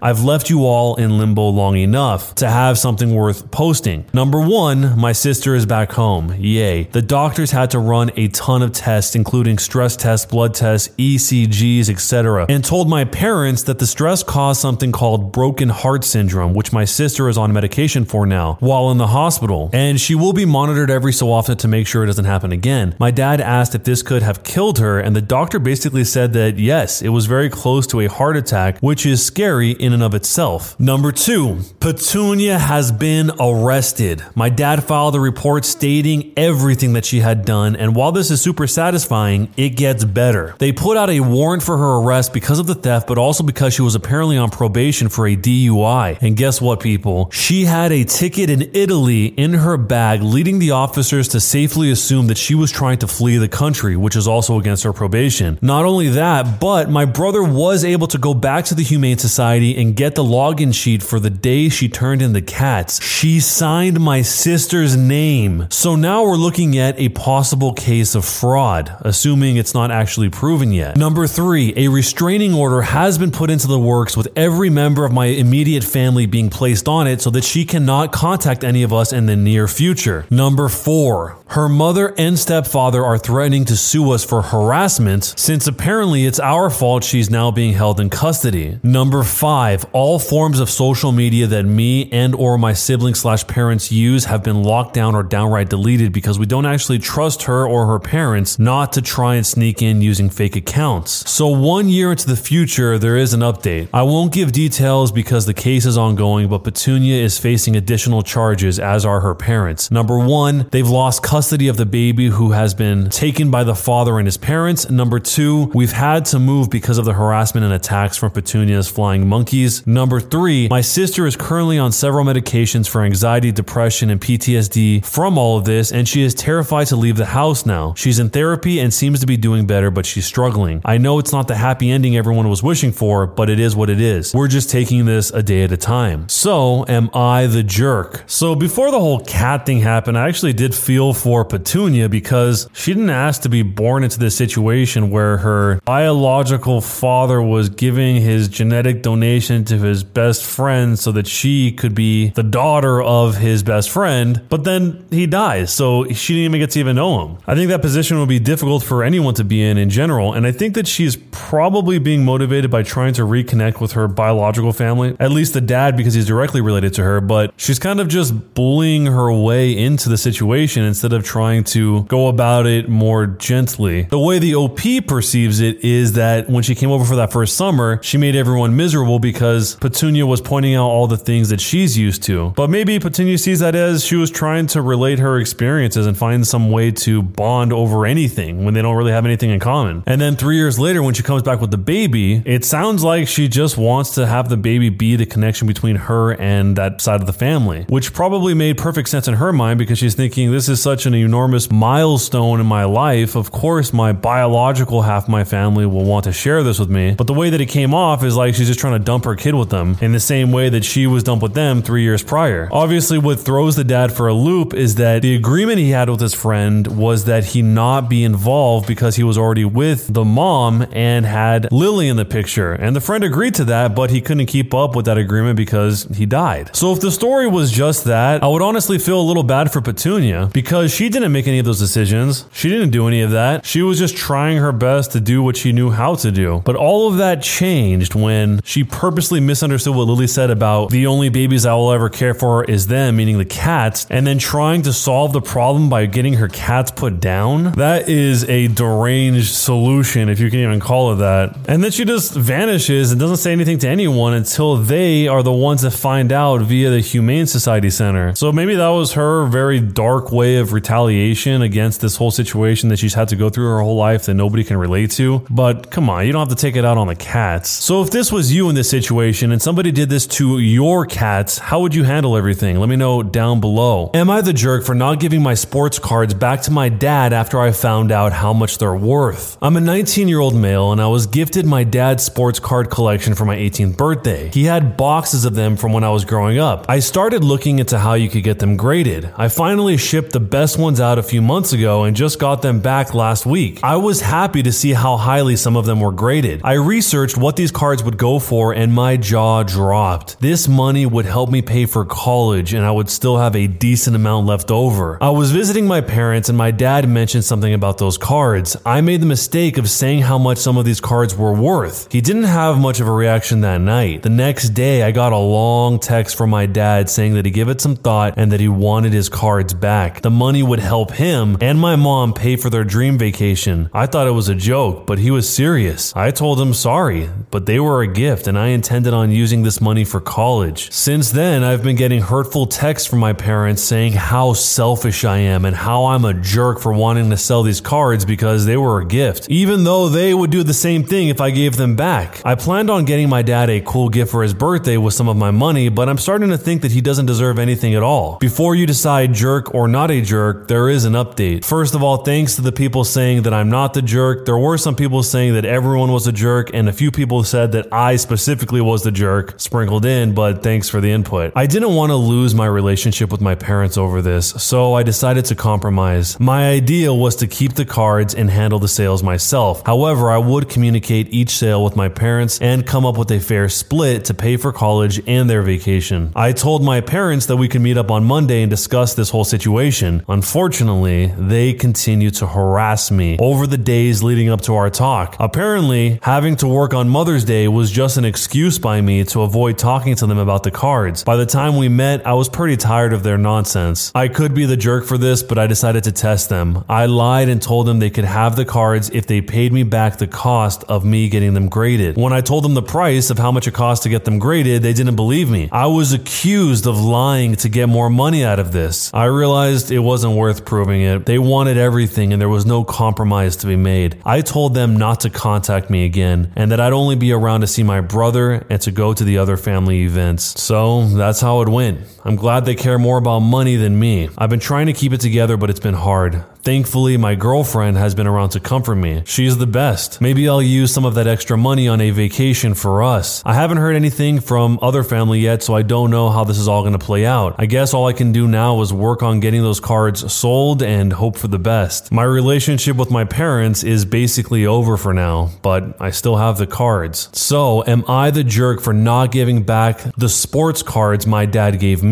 I've 0.00 0.22
left 0.24 0.50
you 0.50 0.66
all 0.66 0.96
in 0.96 1.18
limbo 1.18 1.48
long 1.48 1.76
enough 1.76 2.34
to 2.36 2.48
have 2.48 2.78
something 2.78 3.14
worth 3.14 3.50
posting. 3.50 4.04
Number 4.12 4.40
one, 4.40 4.98
my 4.98 5.12
sister 5.12 5.54
is 5.54 5.66
back 5.66 5.92
home. 5.92 6.34
Yay. 6.38 6.84
The 6.84 7.02
doctors 7.02 7.50
had 7.50 7.70
to 7.72 7.78
run 7.78 8.10
a 8.16 8.28
ton 8.28 8.62
of 8.62 8.72
tests, 8.72 9.14
including 9.14 9.58
stress 9.58 9.96
tests, 9.96 10.26
blood 10.26 10.54
tests, 10.54 10.88
ECGs, 10.96 11.88
etc., 11.88 12.46
and 12.48 12.64
told 12.64 12.88
my 12.88 13.04
parents 13.04 13.62
that 13.64 13.78
the 13.78 13.86
stress 13.86 14.22
caused 14.22 14.60
something 14.60 14.92
called 14.92 15.32
broken 15.32 15.68
heart 15.68 16.04
syndrome, 16.04 16.54
which 16.54 16.72
my 16.72 16.84
sister 16.84 17.28
is 17.28 17.38
on 17.38 17.52
medication 17.52 18.04
for 18.04 18.26
now 18.26 18.56
while 18.60 18.90
in 18.90 18.98
the 18.98 19.08
hospital. 19.08 19.70
And 19.72 20.00
she 20.00 20.14
will 20.14 20.32
be 20.32 20.44
monitored 20.44 20.90
every 20.90 21.12
so 21.12 21.30
often 21.30 21.56
to 21.58 21.68
make 21.68 21.86
sure 21.86 22.02
it 22.02 22.06
doesn't 22.06 22.24
happen 22.24 22.52
again. 22.52 22.94
My 22.98 23.10
dad 23.10 23.40
asked 23.40 23.74
if 23.74 23.84
this 23.84 24.02
could 24.02 24.22
have 24.22 24.42
killed 24.42 24.78
her, 24.78 24.98
and 25.00 25.14
the 25.14 25.22
doctor 25.22 25.58
basically 25.58 26.04
said 26.04 26.32
that 26.34 26.58
yes, 26.58 27.02
it 27.02 27.10
was 27.10 27.26
very 27.26 27.50
close 27.50 27.86
to 27.88 28.00
a 28.00 28.06
heart 28.08 28.36
attack, 28.36 28.78
which 28.80 29.06
is 29.06 29.24
scary 29.24 29.61
scary 29.62 29.84
in 29.84 29.92
and 29.92 30.02
of 30.02 30.14
itself. 30.14 30.78
Number 30.78 31.12
two, 31.12 31.60
Petunia 31.80 32.58
has 32.58 32.90
been 32.92 33.30
arrested. 33.38 34.22
My 34.34 34.48
dad 34.48 34.84
filed 34.84 35.14
a 35.14 35.20
report 35.20 35.64
stating 35.64 36.32
everything 36.36 36.94
that 36.94 37.04
she 37.04 37.20
had 37.20 37.44
done, 37.44 37.76
and 37.76 37.94
while 37.94 38.12
this 38.12 38.30
is 38.30 38.40
super 38.40 38.66
satisfying, 38.66 39.52
it 39.56 39.70
gets 39.70 40.04
better. 40.04 40.54
They 40.58 40.72
put 40.72 40.96
out 40.96 41.10
a 41.10 41.20
warrant 41.20 41.62
for 41.62 41.78
her 41.78 42.02
arrest 42.02 42.32
because 42.32 42.58
of 42.58 42.66
the 42.66 42.74
theft, 42.74 43.06
but 43.06 43.18
also 43.18 43.44
because 43.44 43.74
she 43.74 43.82
was 43.82 43.94
apparently 43.94 44.36
on 44.36 44.50
probation 44.50 45.08
for 45.08 45.26
a 45.26 45.36
DUI. 45.36 46.18
And 46.20 46.36
guess 46.36 46.60
what, 46.60 46.80
people? 46.80 47.30
She 47.30 47.64
had 47.64 47.92
a 47.92 48.04
ticket 48.04 48.50
in 48.50 48.70
Italy 48.74 49.26
in 49.26 49.54
her 49.54 49.76
bag, 49.76 50.22
leading 50.22 50.58
the 50.58 50.72
officers 50.72 51.28
to 51.28 51.40
safely 51.40 51.90
assume 51.90 52.26
that 52.28 52.38
she 52.38 52.54
was 52.54 52.70
trying 52.70 52.98
to 52.98 53.06
flee 53.06 53.38
the 53.38 53.48
country, 53.48 53.96
which 53.96 54.16
is 54.16 54.26
also 54.26 54.58
against 54.58 54.84
her 54.84 54.92
probation. 54.92 55.58
Not 55.62 55.84
only 55.84 56.08
that, 56.10 56.60
but 56.60 56.90
my 56.90 57.04
brother 57.04 57.42
was 57.42 57.84
able 57.84 58.06
to 58.08 58.18
go 58.18 58.34
back 58.34 58.64
to 58.66 58.74
the 58.74 58.82
Humane 58.82 59.18
Society 59.18 59.51
and 59.60 59.94
get 59.94 60.14
the 60.14 60.24
login 60.24 60.74
sheet 60.74 61.02
for 61.02 61.20
the 61.20 61.30
day 61.30 61.68
she 61.68 61.88
turned 61.88 62.22
in 62.22 62.32
the 62.32 62.40
cats. 62.40 63.02
She 63.02 63.40
signed 63.40 64.00
my 64.00 64.22
sister's 64.22 64.96
name. 64.96 65.66
So 65.70 65.96
now 65.96 66.24
we're 66.24 66.36
looking 66.36 66.78
at 66.78 66.98
a 66.98 67.10
possible 67.10 67.72
case 67.72 68.14
of 68.14 68.24
fraud, 68.24 68.96
assuming 69.00 69.56
it's 69.56 69.74
not 69.74 69.90
actually 69.90 70.30
proven 70.30 70.72
yet. 70.72 70.96
Number 70.96 71.26
three, 71.26 71.72
a 71.76 71.88
restraining 71.88 72.54
order 72.54 72.82
has 72.82 73.18
been 73.18 73.30
put 73.30 73.50
into 73.50 73.66
the 73.66 73.78
works 73.78 74.16
with 74.16 74.28
every 74.36 74.70
member 74.70 75.04
of 75.04 75.12
my 75.12 75.26
immediate 75.26 75.84
family 75.84 76.26
being 76.26 76.50
placed 76.50 76.88
on 76.88 77.06
it 77.06 77.20
so 77.20 77.30
that 77.30 77.44
she 77.44 77.64
cannot 77.64 78.12
contact 78.12 78.64
any 78.64 78.82
of 78.82 78.92
us 78.92 79.12
in 79.12 79.26
the 79.26 79.36
near 79.36 79.68
future. 79.68 80.26
Number 80.30 80.68
four, 80.68 81.38
her 81.48 81.68
mother 81.68 82.14
and 82.16 82.38
stepfather 82.38 83.04
are 83.04 83.18
threatening 83.18 83.64
to 83.66 83.76
sue 83.76 84.12
us 84.12 84.24
for 84.24 84.40
harassment 84.40 85.34
since 85.36 85.66
apparently 85.66 86.24
it's 86.24 86.40
our 86.40 86.70
fault 86.70 87.04
she's 87.04 87.30
now 87.30 87.50
being 87.50 87.74
held 87.74 88.00
in 88.00 88.08
custody. 88.08 88.78
Number 88.82 89.22
5, 89.32 89.86
all 89.92 90.18
forms 90.18 90.60
of 90.60 90.70
social 90.70 91.10
media 91.10 91.46
that 91.48 91.64
me 91.64 92.08
and 92.12 92.34
or 92.34 92.58
my 92.58 92.72
siblings 92.72 93.20
slash 93.20 93.46
parents 93.46 93.90
use 93.90 94.26
have 94.26 94.44
been 94.44 94.62
locked 94.62 94.94
down 94.94 95.14
or 95.14 95.22
downright 95.22 95.68
deleted 95.68 96.12
because 96.12 96.38
we 96.38 96.46
don't 96.46 96.66
actually 96.66 96.98
trust 96.98 97.44
her 97.44 97.66
or 97.66 97.86
her 97.86 97.98
parents 97.98 98.58
not 98.58 98.92
to 98.92 99.02
try 99.02 99.34
and 99.34 99.46
sneak 99.46 99.82
in 99.82 100.02
using 100.02 100.30
fake 100.30 100.56
accounts. 100.56 101.28
So 101.30 101.48
1 101.48 101.88
year 101.88 102.12
into 102.12 102.28
the 102.28 102.36
future 102.36 102.98
there 102.98 103.16
is 103.16 103.34
an 103.34 103.40
update. 103.40 103.88
I 103.92 104.02
won't 104.02 104.32
give 104.32 104.52
details 104.52 105.10
because 105.10 105.46
the 105.46 105.54
case 105.54 105.86
is 105.86 105.98
ongoing, 105.98 106.48
but 106.48 106.64
Petunia 106.64 107.22
is 107.22 107.38
facing 107.38 107.76
additional 107.76 108.22
charges 108.22 108.78
as 108.78 109.04
are 109.04 109.20
her 109.20 109.34
parents. 109.34 109.90
Number 109.90 110.18
1, 110.18 110.68
they've 110.70 110.88
lost 110.88 111.22
custody 111.22 111.68
of 111.68 111.76
the 111.76 111.86
baby 111.86 112.26
who 112.26 112.52
has 112.52 112.74
been 112.74 113.10
taken 113.10 113.50
by 113.50 113.64
the 113.64 113.74
father 113.74 114.18
and 114.18 114.26
his 114.26 114.36
parents. 114.36 114.90
Number 114.90 115.18
two, 115.18 115.70
we've 115.74 115.92
had 115.92 116.24
to 116.26 116.38
move 116.38 116.70
because 116.70 116.98
of 116.98 117.04
the 117.04 117.12
harassment 117.12 117.64
and 117.64 117.72
attacks 117.72 118.16
from 118.16 118.30
Petunia's 118.30 118.88
flying 118.88 119.21
monkeys. 119.26 119.86
Number 119.86 120.20
three, 120.20 120.68
my 120.68 120.80
sister 120.80 121.26
is 121.26 121.36
currently 121.36 121.78
on 121.78 121.92
several 121.92 122.24
medications 122.24 122.88
for 122.88 123.02
anxiety, 123.02 123.52
depression, 123.52 124.10
and 124.10 124.20
PTSD 124.20 125.04
from 125.04 125.38
all 125.38 125.58
of 125.58 125.64
this, 125.64 125.92
and 125.92 126.08
she 126.08 126.22
is 126.22 126.34
terrified 126.34 126.88
to 126.88 126.96
leave 126.96 127.16
the 127.16 127.26
house 127.26 127.64
now. 127.64 127.94
She's 127.96 128.18
in 128.18 128.30
therapy 128.30 128.80
and 128.80 128.92
seems 128.92 129.20
to 129.20 129.26
be 129.26 129.36
doing 129.36 129.66
better, 129.66 129.90
but 129.90 130.04
she's 130.04 130.26
struggling. 130.26 130.82
I 130.84 130.98
know 130.98 131.18
it's 131.18 131.32
not 131.32 131.48
the 131.48 131.54
happy 131.54 131.90
ending 131.90 132.16
everyone 132.16 132.48
was 132.48 132.62
wishing 132.62 132.92
for, 132.92 133.26
but 133.26 133.48
it 133.48 133.60
is 133.60 133.76
what 133.76 133.90
it 133.90 134.00
is. 134.00 134.34
We're 134.34 134.48
just 134.48 134.70
taking 134.70 135.04
this 135.04 135.30
a 135.30 135.42
day 135.42 135.62
at 135.62 135.72
a 135.72 135.76
time. 135.76 136.28
So, 136.28 136.84
am 136.88 137.10
I 137.14 137.46
the 137.46 137.62
jerk? 137.62 138.24
So, 138.26 138.54
before 138.54 138.90
the 138.90 139.00
whole 139.00 139.20
cat 139.20 139.66
thing 139.66 139.78
happened, 139.80 140.18
I 140.18 140.28
actually 140.28 140.52
did 140.52 140.74
feel 140.74 141.14
for 141.14 141.44
Petunia 141.44 142.08
because 142.08 142.68
she 142.72 142.92
didn't 142.92 143.10
ask 143.10 143.42
to 143.42 143.48
be 143.48 143.62
born 143.62 144.04
into 144.04 144.18
this 144.18 144.36
situation 144.36 145.10
where 145.10 145.38
her 145.38 145.80
biological 145.84 146.80
father 146.80 147.40
was 147.40 147.68
giving 147.68 148.16
his 148.16 148.48
genetic 148.48 149.02
donation 149.02 149.11
to 149.20 149.78
his 149.78 150.04
best 150.04 150.44
friend 150.44 150.98
so 150.98 151.12
that 151.12 151.26
she 151.26 151.72
could 151.72 151.94
be 151.94 152.30
the 152.30 152.42
daughter 152.42 153.02
of 153.02 153.36
his 153.36 153.62
best 153.62 153.90
friend, 153.90 154.42
but 154.48 154.64
then 154.64 155.04
he 155.10 155.26
dies, 155.26 155.72
so 155.72 156.06
she 156.12 156.34
didn't 156.34 156.44
even 156.44 156.60
get 156.60 156.70
to 156.72 156.80
even 156.80 156.96
know 156.96 157.26
him. 157.26 157.38
I 157.46 157.54
think 157.54 157.68
that 157.68 157.82
position 157.82 158.18
would 158.20 158.28
be 158.28 158.38
difficult 158.38 158.82
for 158.82 159.02
anyone 159.02 159.34
to 159.34 159.44
be 159.44 159.62
in 159.62 159.78
in 159.78 159.90
general, 159.90 160.32
and 160.32 160.46
I 160.46 160.52
think 160.52 160.74
that 160.74 160.86
she's 160.86 161.16
probably 161.30 161.98
being 161.98 162.24
motivated 162.24 162.70
by 162.70 162.82
trying 162.82 163.14
to 163.14 163.22
reconnect 163.22 163.80
with 163.80 163.92
her 163.92 164.08
biological 164.08 164.72
family, 164.72 165.16
at 165.20 165.30
least 165.30 165.54
the 165.54 165.60
dad 165.60 165.96
because 165.96 166.14
he's 166.14 166.26
directly 166.26 166.60
related 166.60 166.94
to 166.94 167.02
her, 167.02 167.20
but 167.20 167.52
she's 167.56 167.78
kind 167.78 168.00
of 168.00 168.08
just 168.08 168.54
bullying 168.54 169.06
her 169.06 169.32
way 169.32 169.76
into 169.76 170.08
the 170.08 170.16
situation 170.16 170.84
instead 170.84 171.12
of 171.12 171.24
trying 171.24 171.64
to 171.64 172.04
go 172.04 172.28
about 172.28 172.66
it 172.66 172.88
more 172.88 173.26
gently. 173.26 174.02
The 174.02 174.18
way 174.18 174.38
the 174.38 174.54
OP 174.54 174.80
perceives 175.06 175.60
it 175.60 175.84
is 175.84 176.14
that 176.14 176.48
when 176.48 176.62
she 176.62 176.74
came 176.74 176.90
over 176.90 177.04
for 177.04 177.16
that 177.16 177.32
first 177.32 177.56
summer, 177.56 178.02
she 178.02 178.18
made 178.18 178.36
everyone 178.36 178.76
miserable 178.76 179.01
because 179.18 179.76
Petunia 179.76 180.26
was 180.26 180.40
pointing 180.40 180.74
out 180.74 180.88
all 180.88 181.06
the 181.06 181.16
things 181.16 181.48
that 181.50 181.60
she's 181.60 181.96
used 181.98 182.22
to. 182.24 182.50
But 182.56 182.70
maybe 182.70 182.98
Petunia 182.98 183.38
sees 183.38 183.60
that 183.60 183.74
as 183.74 184.04
she 184.04 184.16
was 184.16 184.30
trying 184.30 184.66
to 184.68 184.82
relate 184.82 185.18
her 185.18 185.38
experiences 185.38 186.06
and 186.06 186.16
find 186.16 186.46
some 186.46 186.70
way 186.70 186.90
to 186.92 187.22
bond 187.22 187.72
over 187.72 188.06
anything 188.06 188.64
when 188.64 188.74
they 188.74 188.82
don't 188.82 188.96
really 188.96 189.12
have 189.12 189.24
anything 189.24 189.50
in 189.50 189.60
common. 189.60 190.02
And 190.06 190.20
then 190.20 190.36
three 190.36 190.56
years 190.56 190.78
later, 190.78 191.02
when 191.02 191.14
she 191.14 191.22
comes 191.22 191.42
back 191.42 191.60
with 191.60 191.70
the 191.70 191.78
baby, 191.78 192.42
it 192.44 192.64
sounds 192.64 193.02
like 193.02 193.28
she 193.28 193.48
just 193.48 193.76
wants 193.76 194.14
to 194.14 194.26
have 194.26 194.48
the 194.48 194.56
baby 194.56 194.88
be 194.88 195.16
the 195.16 195.26
connection 195.26 195.66
between 195.66 195.96
her 195.96 196.32
and 196.32 196.76
that 196.76 197.00
side 197.00 197.20
of 197.20 197.26
the 197.26 197.32
family, 197.32 197.84
which 197.88 198.12
probably 198.12 198.54
made 198.54 198.78
perfect 198.78 199.08
sense 199.08 199.28
in 199.28 199.34
her 199.34 199.52
mind 199.52 199.78
because 199.78 199.98
she's 199.98 200.14
thinking 200.14 200.50
this 200.50 200.68
is 200.68 200.82
such 200.82 201.06
an 201.06 201.14
enormous 201.14 201.70
milestone 201.70 202.60
in 202.60 202.66
my 202.66 202.84
life, 202.84 203.36
of 203.36 203.50
course, 203.50 203.92
my 203.92 204.12
biological 204.12 205.02
half 205.02 205.24
of 205.24 205.28
my 205.28 205.44
family 205.44 205.86
will 205.86 206.04
want 206.04 206.24
to 206.24 206.32
share 206.32 206.62
this 206.62 206.78
with 206.78 206.90
me. 206.90 207.12
But 207.12 207.26
the 207.26 207.34
way 207.34 207.50
that 207.50 207.60
it 207.60 207.66
came 207.66 207.94
off 207.94 208.24
is 208.24 208.36
like 208.36 208.54
she's 208.54 208.68
just 208.68 208.80
trying 208.80 208.91
to 208.98 209.04
dump 209.04 209.24
her 209.24 209.36
kid 209.36 209.54
with 209.54 209.68
them 209.70 209.96
in 210.00 210.12
the 210.12 210.20
same 210.20 210.50
way 210.50 210.70
that 210.70 210.84
she 210.84 211.06
was 211.06 211.22
dumped 211.22 211.42
with 211.42 211.54
them 211.54 211.82
three 211.82 212.02
years 212.02 212.22
prior. 212.22 212.68
Obviously, 212.72 213.18
what 213.18 213.38
throws 213.38 213.76
the 213.76 213.84
dad 213.84 214.12
for 214.12 214.28
a 214.28 214.34
loop 214.34 214.72
is 214.72 214.94
that 214.94 215.20
the 215.20 215.34
agreement 215.34 215.78
he 215.78 215.90
had 215.90 216.08
with 216.08 216.20
his 216.20 216.34
friend 216.34 216.86
was 216.86 217.26
that 217.26 217.44
he 217.44 217.60
not 217.60 218.08
be 218.08 218.24
involved 218.24 218.86
because 218.86 219.16
he 219.16 219.22
was 219.22 219.36
already 219.36 219.64
with 219.64 220.12
the 220.12 220.24
mom 220.24 220.86
and 220.92 221.26
had 221.26 221.70
Lily 221.70 222.08
in 222.08 222.16
the 222.16 222.24
picture. 222.24 222.72
And 222.72 222.96
the 222.96 223.00
friend 223.00 223.22
agreed 223.22 223.54
to 223.56 223.64
that, 223.66 223.94
but 223.94 224.10
he 224.10 224.22
couldn't 224.22 224.46
keep 224.46 224.72
up 224.72 224.96
with 224.96 225.04
that 225.04 225.18
agreement 225.18 225.56
because 225.56 226.04
he 226.14 226.24
died. 226.24 226.74
So 226.74 226.92
if 226.92 227.00
the 227.00 227.10
story 227.10 227.48
was 227.48 227.70
just 227.70 228.04
that, 228.04 228.42
I 228.42 228.46
would 228.46 228.62
honestly 228.62 228.98
feel 228.98 229.20
a 229.20 229.22
little 229.22 229.42
bad 229.42 229.70
for 229.70 229.82
Petunia 229.82 230.48
because 230.54 230.90
she 230.92 231.02
she 231.02 231.08
didn't 231.08 231.32
make 231.32 231.48
any 231.48 231.58
of 231.58 231.64
those 231.64 231.80
decisions. 231.80 232.44
She 232.52 232.68
didn't 232.68 232.90
do 232.90 233.08
any 233.08 233.22
of 233.22 233.32
that. 233.32 233.66
She 233.66 233.82
was 233.82 233.98
just 233.98 234.16
trying 234.16 234.58
her 234.58 234.70
best 234.70 235.10
to 235.12 235.20
do 235.20 235.42
what 235.42 235.56
she 235.56 235.72
knew 235.72 235.90
how 235.90 236.14
to 236.14 236.30
do. 236.30 236.62
But 236.64 236.76
all 236.76 237.08
of 237.08 237.16
that 237.16 237.42
changed 237.42 238.14
when 238.14 238.60
she 238.62 238.81
purposely 238.84 239.40
misunderstood 239.40 239.94
what 239.94 240.08
Lily 240.08 240.26
said 240.26 240.50
about 240.50 240.90
the 240.90 241.06
only 241.06 241.28
babies 241.28 241.66
I 241.66 241.74
will 241.74 241.92
ever 241.92 242.08
care 242.08 242.34
for 242.34 242.64
is 242.64 242.86
them, 242.86 243.16
meaning 243.16 243.38
the 243.38 243.44
cats, 243.44 244.06
and 244.10 244.26
then 244.26 244.38
trying 244.38 244.82
to 244.82 244.92
solve 244.92 245.32
the 245.32 245.40
problem 245.40 245.88
by 245.88 246.06
getting 246.06 246.34
her 246.34 246.48
cats 246.48 246.90
put 246.90 247.20
down. 247.20 247.72
That 247.72 248.08
is 248.08 248.48
a 248.48 248.68
deranged 248.68 249.54
solution, 249.54 250.28
if 250.28 250.40
you 250.40 250.50
can 250.50 250.60
even 250.60 250.80
call 250.80 251.12
it 251.12 251.16
that. 251.16 251.56
And 251.68 251.82
then 251.82 251.90
she 251.90 252.04
just 252.04 252.34
vanishes 252.34 253.10
and 253.12 253.20
doesn't 253.20 253.38
say 253.38 253.52
anything 253.52 253.78
to 253.78 253.88
anyone 253.88 254.34
until 254.34 254.76
they 254.76 255.28
are 255.28 255.42
the 255.42 255.52
ones 255.52 255.82
that 255.82 255.92
find 255.92 256.32
out 256.32 256.62
via 256.62 256.90
the 256.90 257.00
Humane 257.00 257.46
Society 257.46 257.90
Center. 257.90 258.34
So 258.34 258.52
maybe 258.52 258.74
that 258.74 258.88
was 258.88 259.12
her 259.12 259.46
very 259.46 259.80
dark 259.80 260.32
way 260.32 260.56
of 260.56 260.72
retaliation 260.72 261.62
against 261.62 262.00
this 262.00 262.16
whole 262.16 262.30
situation 262.30 262.88
that 262.88 262.98
she's 262.98 263.14
had 263.14 263.28
to 263.28 263.36
go 263.36 263.50
through 263.50 263.66
her 263.66 263.80
whole 263.80 263.96
life 263.96 264.24
that 264.26 264.34
nobody 264.34 264.64
can 264.64 264.76
relate 264.76 265.10
to. 265.12 265.44
But 265.50 265.90
come 265.90 266.08
on, 266.08 266.26
you 266.26 266.32
don't 266.32 266.48
have 266.48 266.56
to 266.56 266.60
take 266.60 266.76
it 266.76 266.84
out 266.84 266.98
on 266.98 267.06
the 267.06 267.14
cats. 267.14 267.70
So 267.70 268.02
if 268.02 268.10
this 268.10 268.32
was 268.32 268.52
you 268.52 268.68
in 268.72 268.74
this 268.74 268.88
situation 268.88 269.52
and 269.52 269.60
somebody 269.60 269.92
did 269.92 270.08
this 270.08 270.26
to 270.26 270.58
your 270.58 271.04
cats, 271.04 271.58
how 271.58 271.80
would 271.80 271.94
you 271.94 272.04
handle 272.04 272.38
everything? 272.38 272.80
Let 272.80 272.88
me 272.88 272.96
know 272.96 273.22
down 273.22 273.60
below. 273.60 274.10
Am 274.14 274.30
I 274.30 274.40
the 274.40 274.54
jerk 274.54 274.86
for 274.86 274.94
not 274.94 275.20
giving 275.20 275.42
my 275.42 275.52
sports 275.52 275.98
cards 275.98 276.32
back 276.32 276.62
to 276.62 276.70
my 276.70 276.88
dad 276.88 277.34
after 277.34 277.60
I 277.60 277.72
found 277.72 278.10
out 278.10 278.32
how 278.32 278.54
much 278.54 278.78
they're 278.78 278.94
worth? 278.94 279.58
I'm 279.60 279.76
a 279.76 279.80
19 279.80 280.26
year 280.26 280.40
old 280.40 280.54
male 280.54 280.90
and 280.90 281.02
I 281.02 281.06
was 281.08 281.26
gifted 281.26 281.66
my 281.66 281.84
dad's 281.84 282.24
sports 282.24 282.58
card 282.58 282.88
collection 282.88 283.34
for 283.34 283.44
my 283.44 283.56
18th 283.56 283.98
birthday. 283.98 284.48
He 284.48 284.64
had 284.64 284.96
boxes 284.96 285.44
of 285.44 285.54
them 285.54 285.76
from 285.76 285.92
when 285.92 286.02
I 286.02 286.08
was 286.08 286.24
growing 286.24 286.58
up. 286.58 286.86
I 286.88 287.00
started 287.00 287.44
looking 287.44 287.78
into 287.78 287.98
how 287.98 288.14
you 288.14 288.30
could 288.30 288.42
get 288.42 288.58
them 288.58 288.78
graded. 288.78 289.30
I 289.36 289.48
finally 289.48 289.98
shipped 289.98 290.32
the 290.32 290.40
best 290.40 290.78
ones 290.78 290.98
out 290.98 291.18
a 291.18 291.22
few 291.22 291.42
months 291.42 291.74
ago 291.74 292.04
and 292.04 292.16
just 292.16 292.38
got 292.38 292.62
them 292.62 292.80
back 292.80 293.12
last 293.12 293.44
week. 293.44 293.80
I 293.82 293.96
was 293.96 294.22
happy 294.22 294.62
to 294.62 294.72
see 294.72 294.94
how 294.94 295.18
highly 295.18 295.56
some 295.56 295.76
of 295.76 295.84
them 295.84 296.00
were 296.00 296.12
graded. 296.12 296.62
I 296.64 296.74
researched 296.74 297.36
what 297.36 297.56
these 297.56 297.70
cards 297.70 298.02
would 298.02 298.16
go 298.16 298.38
for 298.38 298.61
and 298.70 298.94
my 298.94 299.16
jaw 299.16 299.64
dropped. 299.64 300.38
This 300.40 300.68
money 300.68 301.06
would 301.06 301.24
help 301.24 301.50
me 301.50 301.62
pay 301.62 301.86
for 301.86 302.04
college 302.04 302.74
and 302.74 302.84
I 302.84 302.92
would 302.92 303.10
still 303.10 303.38
have 303.38 303.56
a 303.56 303.66
decent 303.66 304.14
amount 304.14 304.46
left 304.46 304.70
over. 304.70 305.18
I 305.20 305.30
was 305.30 305.50
visiting 305.50 305.86
my 305.86 306.00
parents 306.00 306.48
and 306.48 306.56
my 306.58 306.70
dad 306.70 307.08
mentioned 307.08 307.44
something 307.44 307.74
about 307.74 307.98
those 307.98 308.18
cards. 308.18 308.76
I 308.86 309.00
made 309.00 309.22
the 309.22 309.26
mistake 309.26 309.78
of 309.78 309.88
saying 309.90 310.20
how 310.20 310.38
much 310.38 310.58
some 310.58 310.76
of 310.76 310.84
these 310.84 311.00
cards 311.00 311.34
were 311.34 311.52
worth. 311.52 312.12
He 312.12 312.20
didn't 312.20 312.44
have 312.44 312.78
much 312.78 313.00
of 313.00 313.08
a 313.08 313.12
reaction 313.12 313.62
that 313.62 313.80
night. 313.80 314.22
The 314.22 314.28
next 314.28 314.70
day, 314.70 315.02
I 315.02 315.10
got 315.10 315.32
a 315.32 315.38
long 315.38 315.98
text 315.98 316.36
from 316.36 316.50
my 316.50 316.66
dad 316.66 317.08
saying 317.08 317.34
that 317.34 317.46
he 317.46 317.50
gave 317.50 317.68
it 317.68 317.80
some 317.80 317.96
thought 317.96 318.34
and 318.36 318.52
that 318.52 318.60
he 318.60 318.68
wanted 318.68 319.12
his 319.12 319.28
cards 319.28 319.72
back. 319.72 320.20
The 320.20 320.30
money 320.30 320.62
would 320.62 320.80
help 320.80 321.12
him 321.12 321.56
and 321.60 321.80
my 321.80 321.96
mom 321.96 322.34
pay 322.34 322.56
for 322.56 322.68
their 322.68 322.84
dream 322.84 323.16
vacation. 323.16 323.88
I 323.92 324.06
thought 324.06 324.26
it 324.26 324.32
was 324.32 324.50
a 324.50 324.54
joke, 324.54 325.06
but 325.06 325.18
he 325.18 325.30
was 325.30 325.48
serious. 325.48 326.14
I 326.14 326.30
told 326.30 326.60
him 326.60 326.74
sorry, 326.74 327.30
but 327.50 327.66
they 327.66 327.80
were 327.80 328.02
a 328.02 328.06
gift. 328.06 328.41
Gift, 328.42 328.48
and 328.48 328.58
I 328.58 328.68
intended 328.68 329.14
on 329.14 329.30
using 329.30 329.62
this 329.62 329.80
money 329.80 330.04
for 330.04 330.20
college. 330.20 330.90
Since 330.90 331.30
then, 331.30 331.62
I've 331.62 331.82
been 331.82 331.96
getting 331.96 332.20
hurtful 332.20 332.66
texts 332.66 333.08
from 333.08 333.20
my 333.20 333.32
parents 333.32 333.82
saying 333.82 334.14
how 334.14 334.52
selfish 334.54 335.24
I 335.24 335.38
am 335.38 335.64
and 335.64 335.76
how 335.76 336.06
I'm 336.06 336.24
a 336.24 336.34
jerk 336.34 336.80
for 336.80 336.92
wanting 336.92 337.30
to 337.30 337.36
sell 337.36 337.62
these 337.62 337.80
cards 337.80 338.24
because 338.24 338.66
they 338.66 338.76
were 338.76 339.00
a 339.00 339.04
gift, 339.04 339.48
even 339.48 339.84
though 339.84 340.08
they 340.08 340.34
would 340.34 340.50
do 340.50 340.64
the 340.64 340.74
same 340.74 341.04
thing 341.04 341.28
if 341.28 341.40
I 341.40 341.50
gave 341.50 341.76
them 341.76 341.94
back. 341.94 342.40
I 342.44 342.54
planned 342.54 342.90
on 342.90 343.04
getting 343.04 343.28
my 343.28 343.42
dad 343.42 343.70
a 343.70 343.80
cool 343.80 344.08
gift 344.08 344.30
for 344.32 344.42
his 344.42 344.54
birthday 344.54 344.96
with 344.96 345.14
some 345.14 345.28
of 345.28 345.36
my 345.36 345.50
money, 345.50 345.88
but 345.88 346.08
I'm 346.08 346.18
starting 346.18 346.50
to 346.50 346.58
think 346.58 346.82
that 346.82 346.92
he 346.92 347.00
doesn't 347.00 347.26
deserve 347.26 347.58
anything 347.58 347.94
at 347.94 348.02
all. 348.02 348.38
Before 348.38 348.74
you 348.74 348.86
decide 348.86 349.34
jerk 349.34 349.74
or 349.74 349.86
not 349.86 350.10
a 350.10 350.20
jerk, 350.20 350.68
there 350.68 350.88
is 350.88 351.04
an 351.04 351.12
update. 351.12 351.64
First 351.64 351.94
of 351.94 352.02
all, 352.02 352.18
thanks 352.24 352.56
to 352.56 352.62
the 352.62 352.72
people 352.72 353.04
saying 353.04 353.42
that 353.42 353.54
I'm 353.54 353.70
not 353.70 353.94
the 353.94 354.02
jerk. 354.02 354.46
There 354.46 354.58
were 354.58 354.78
some 354.78 354.96
people 354.96 355.22
saying 355.22 355.54
that 355.54 355.64
everyone 355.64 356.10
was 356.10 356.26
a 356.26 356.32
jerk, 356.32 356.70
and 356.74 356.88
a 356.88 356.92
few 356.92 357.10
people 357.10 357.44
said 357.44 357.72
that 357.72 357.92
I 357.92 358.16
specifically 358.16 358.31
was 358.36 359.02
the 359.02 359.10
jerk 359.12 359.60
sprinkled 359.60 360.04
in, 360.04 360.34
but 360.34 360.62
thanks 360.62 360.88
for 360.88 361.00
the 361.00 361.10
input. 361.10 361.52
I 361.56 361.66
didn't 361.66 361.94
want 361.94 362.10
to 362.10 362.16
lose 362.16 362.54
my 362.54 362.66
relationship 362.66 363.30
with 363.30 363.40
my 363.40 363.54
parents 363.54 363.96
over 363.96 364.22
this, 364.22 364.50
so 364.50 364.94
I 364.94 365.02
decided 365.02 365.44
to 365.46 365.54
compromise. 365.54 366.38
My 366.40 366.70
idea 366.70 367.12
was 367.12 367.36
to 367.36 367.46
keep 367.46 367.74
the 367.74 367.84
cards 367.84 368.34
and 368.34 368.50
handle 368.50 368.78
the 368.78 368.88
sales 368.88 369.22
myself. 369.22 369.82
However, 369.86 370.30
I 370.30 370.38
would 370.38 370.68
communicate 370.68 371.32
each 371.32 371.50
sale 371.50 371.84
with 371.84 371.96
my 371.96 372.08
parents 372.08 372.60
and 372.60 372.86
come 372.86 373.04
up 373.04 373.18
with 373.18 373.30
a 373.30 373.40
fair 373.40 373.68
split 373.68 374.26
to 374.26 374.34
pay 374.34 374.56
for 374.56 374.72
college 374.72 375.20
and 375.26 375.48
their 375.48 375.62
vacation. 375.62 376.32
I 376.34 376.52
told 376.52 376.84
my 376.84 377.00
parents 377.00 377.46
that 377.46 377.56
we 377.56 377.68
could 377.68 377.82
meet 377.82 377.98
up 377.98 378.10
on 378.10 378.24
Monday 378.24 378.62
and 378.62 378.70
discuss 378.70 379.14
this 379.14 379.30
whole 379.30 379.44
situation. 379.44 380.24
Unfortunately, 380.28 381.26
they 381.38 381.72
continued 381.72 382.34
to 382.34 382.46
harass 382.46 383.10
me 383.10 383.36
over 383.40 383.66
the 383.66 383.78
days 383.78 384.22
leading 384.22 384.48
up 384.48 384.60
to 384.62 384.74
our 384.74 384.90
talk. 384.90 385.36
Apparently, 385.38 386.18
having 386.22 386.56
to 386.56 386.68
work 386.68 386.94
on 386.94 387.08
Mother's 387.08 387.44
Day 387.44 387.68
was 387.68 387.90
just 387.90 388.16
an 388.22 388.28
excuse 388.28 388.78
by 388.78 389.00
me 389.00 389.24
to 389.24 389.42
avoid 389.42 389.76
talking 389.78 390.14
to 390.14 390.26
them 390.26 390.38
about 390.38 390.62
the 390.62 390.70
cards. 390.70 391.24
By 391.24 391.34
the 391.34 391.46
time 391.46 391.76
we 391.76 391.88
met, 391.88 392.24
I 392.24 392.34
was 392.34 392.48
pretty 392.48 392.76
tired 392.76 393.12
of 393.12 393.24
their 393.24 393.36
nonsense. 393.36 394.12
I 394.14 394.28
could 394.28 394.54
be 394.54 394.64
the 394.64 394.76
jerk 394.76 395.04
for 395.04 395.18
this, 395.18 395.42
but 395.42 395.58
I 395.58 395.66
decided 395.66 396.04
to 396.04 396.12
test 396.12 396.48
them. 396.48 396.84
I 396.88 397.06
lied 397.06 397.48
and 397.48 397.60
told 397.60 397.86
them 397.86 397.98
they 397.98 398.10
could 398.10 398.24
have 398.24 398.54
the 398.54 398.64
cards 398.64 399.10
if 399.10 399.26
they 399.26 399.40
paid 399.40 399.72
me 399.72 399.82
back 399.82 400.18
the 400.18 400.28
cost 400.28 400.84
of 400.84 401.04
me 401.04 401.28
getting 401.28 401.54
them 401.54 401.68
graded. 401.68 402.16
When 402.16 402.32
I 402.32 402.42
told 402.42 402.64
them 402.64 402.74
the 402.74 402.82
price 402.82 403.30
of 403.30 403.38
how 403.38 403.50
much 403.50 403.66
it 403.66 403.74
cost 403.74 404.04
to 404.04 404.08
get 404.08 404.24
them 404.24 404.38
graded, 404.38 404.82
they 404.82 404.92
didn't 404.92 405.16
believe 405.16 405.50
me. 405.50 405.68
I 405.72 405.86
was 405.86 406.12
accused 406.12 406.86
of 406.86 407.02
lying 407.02 407.56
to 407.56 407.68
get 407.68 407.88
more 407.88 408.08
money 408.08 408.44
out 408.44 408.60
of 408.60 408.70
this. 408.70 409.12
I 409.12 409.24
realized 409.24 409.90
it 409.90 409.98
wasn't 409.98 410.36
worth 410.36 410.64
proving 410.64 411.02
it. 411.02 411.26
They 411.26 411.38
wanted 411.38 411.76
everything 411.76 412.32
and 412.32 412.40
there 412.40 412.48
was 412.48 412.66
no 412.66 412.84
compromise 412.84 413.56
to 413.56 413.66
be 413.66 413.76
made. 413.76 414.20
I 414.24 414.42
told 414.42 414.74
them 414.74 414.96
not 414.96 415.20
to 415.20 415.30
contact 415.30 415.90
me 415.90 416.04
again 416.04 416.52
and 416.54 416.70
that 416.70 416.78
I'd 416.78 416.92
only 416.92 417.16
be 417.16 417.32
around 417.32 417.62
to 417.62 417.66
see 417.66 417.82
my 417.82 418.00
brother 418.12 418.64
and 418.68 418.80
to 418.82 418.92
go 418.92 419.12
to 419.12 419.24
the 419.24 419.38
other 419.38 419.56
family 419.56 420.02
events. 420.02 420.60
So 420.62 421.06
that's 421.06 421.40
how 421.40 421.62
it 421.62 421.68
went. 421.68 422.00
I'm 422.24 422.36
glad 422.36 422.64
they 422.64 422.76
care 422.76 422.98
more 422.98 423.18
about 423.18 423.40
money 423.40 423.76
than 423.76 423.98
me. 423.98 424.28
I've 424.38 424.50
been 424.50 424.60
trying 424.60 424.86
to 424.86 424.92
keep 424.92 425.12
it 425.12 425.20
together, 425.20 425.56
but 425.56 425.70
it's 425.70 425.80
been 425.80 425.94
hard. 425.94 426.44
Thankfully, 426.62 427.16
my 427.16 427.34
girlfriend 427.34 427.96
has 427.96 428.14
been 428.14 428.28
around 428.28 428.50
to 428.50 428.60
comfort 428.60 428.94
me. 428.94 429.24
She's 429.26 429.58
the 429.58 429.66
best. 429.66 430.20
Maybe 430.20 430.48
I'll 430.48 430.62
use 430.62 430.94
some 430.94 431.04
of 431.04 431.16
that 431.16 431.26
extra 431.26 431.58
money 431.58 431.88
on 431.88 432.00
a 432.00 432.12
vacation 432.12 432.74
for 432.74 433.02
us. 433.02 433.42
I 433.44 433.54
haven't 433.54 433.78
heard 433.78 433.96
anything 433.96 434.38
from 434.38 434.78
other 434.80 435.02
family 435.02 435.40
yet, 435.40 435.64
so 435.64 435.74
I 435.74 435.82
don't 435.82 436.12
know 436.12 436.30
how 436.30 436.44
this 436.44 436.58
is 436.58 436.68
all 436.68 436.82
going 436.82 436.92
to 436.92 437.04
play 437.04 437.26
out. 437.26 437.56
I 437.58 437.66
guess 437.66 437.92
all 437.92 438.06
I 438.06 438.12
can 438.12 438.30
do 438.30 438.46
now 438.46 438.80
is 438.80 438.92
work 438.92 439.24
on 439.24 439.40
getting 439.40 439.62
those 439.62 439.80
cards 439.80 440.32
sold 440.32 440.84
and 440.84 441.12
hope 441.12 441.36
for 441.36 441.48
the 441.48 441.58
best. 441.58 442.12
My 442.12 442.22
relationship 442.22 442.96
with 442.96 443.10
my 443.10 443.24
parents 443.24 443.82
is 443.82 444.04
basically 444.04 444.64
over 444.64 444.96
for 444.96 445.12
now, 445.12 445.50
but 445.62 446.00
I 446.00 446.10
still 446.10 446.36
have 446.36 446.58
the 446.58 446.68
cards. 446.68 447.28
So, 447.32 447.82
am 447.84 448.04
I 448.06 448.30
the 448.30 448.44
jerk 448.44 448.80
for 448.80 448.92
not 448.92 449.32
giving 449.32 449.64
back 449.64 449.98
the 450.16 450.28
sports 450.28 450.84
cards 450.84 451.26
my 451.26 451.44
dad 451.44 451.80
gave 451.80 452.04
me? 452.04 452.11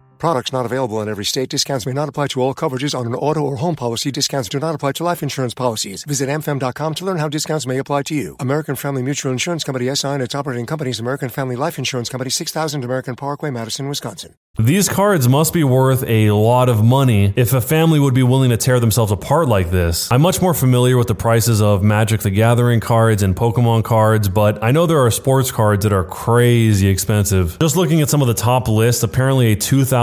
Products 0.21 0.53
not 0.53 0.67
available 0.67 1.01
in 1.01 1.09
every 1.09 1.25
state. 1.25 1.49
Discounts 1.49 1.87
may 1.87 1.93
not 1.93 2.07
apply 2.07 2.27
to 2.27 2.41
all 2.41 2.53
coverages 2.53 2.93
on 2.93 3.07
an 3.07 3.15
auto 3.15 3.39
or 3.39 3.55
home 3.55 3.75
policy. 3.75 4.11
Discounts 4.11 4.49
do 4.49 4.59
not 4.59 4.75
apply 4.75 4.91
to 4.91 5.03
life 5.03 5.23
insurance 5.23 5.55
policies. 5.55 6.03
Visit 6.03 6.29
amfam.com 6.29 6.93
to 6.93 7.05
learn 7.05 7.17
how 7.17 7.27
discounts 7.27 7.65
may 7.65 7.79
apply 7.79 8.03
to 8.03 8.13
you. 8.13 8.35
American 8.39 8.75
Family 8.75 9.01
Mutual 9.01 9.31
Insurance 9.31 9.63
Company 9.63 9.89
SI 9.95 10.09
and 10.09 10.21
its 10.21 10.35
operating 10.35 10.67
companies 10.67 10.99
American 10.99 11.29
Family 11.29 11.55
Life 11.55 11.79
Insurance 11.79 12.07
Company 12.07 12.29
6000 12.29 12.83
American 12.83 13.15
Parkway, 13.15 13.49
Madison, 13.49 13.89
Wisconsin. 13.89 14.35
These 14.59 14.89
cards 14.89 15.27
must 15.27 15.53
be 15.53 15.63
worth 15.63 16.03
a 16.05 16.29
lot 16.31 16.69
of 16.69 16.83
money 16.83 17.33
if 17.35 17.53
a 17.53 17.61
family 17.61 17.99
would 17.99 18.13
be 18.13 18.21
willing 18.21 18.51
to 18.51 18.57
tear 18.57 18.79
themselves 18.79 19.11
apart 19.11 19.47
like 19.47 19.71
this. 19.71 20.11
I'm 20.11 20.21
much 20.21 20.39
more 20.39 20.53
familiar 20.53 20.97
with 20.97 21.07
the 21.07 21.15
prices 21.15 21.61
of 21.61 21.81
Magic 21.81 22.21
the 22.21 22.29
Gathering 22.29 22.81
cards 22.81 23.23
and 23.23 23.33
Pokemon 23.35 23.85
cards, 23.85 24.29
but 24.29 24.61
I 24.61 24.69
know 24.69 24.85
there 24.85 24.99
are 24.99 25.09
sports 25.09 25.49
cards 25.49 25.83
that 25.83 25.93
are 25.93 26.03
crazy 26.03 26.89
expensive. 26.89 27.57
Just 27.59 27.75
looking 27.75 28.01
at 28.01 28.09
some 28.09 28.21
of 28.21 28.27
the 28.27 28.35
top 28.35 28.67
lists, 28.67 29.01
apparently 29.01 29.53
a 29.53 29.55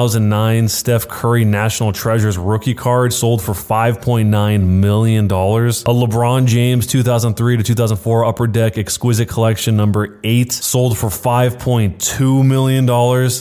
2009 0.08 0.68
Steph 0.68 1.06
Curry 1.06 1.44
National 1.44 1.92
Treasures 1.92 2.38
rookie 2.38 2.74
card 2.74 3.12
sold 3.12 3.42
for 3.42 3.52
$5.9 3.52 4.66
million. 4.66 5.26
A 5.26 5.28
LeBron 5.28 6.46
James 6.46 6.86
2003 6.86 7.58
to 7.58 7.62
2004 7.62 8.24
Upper 8.24 8.46
Deck 8.46 8.78
Exquisite 8.78 9.28
Collection 9.28 9.76
number 9.76 10.18
8 10.24 10.50
sold 10.50 10.96
for 10.96 11.08
$5.2 11.08 12.46
million. 12.46 12.88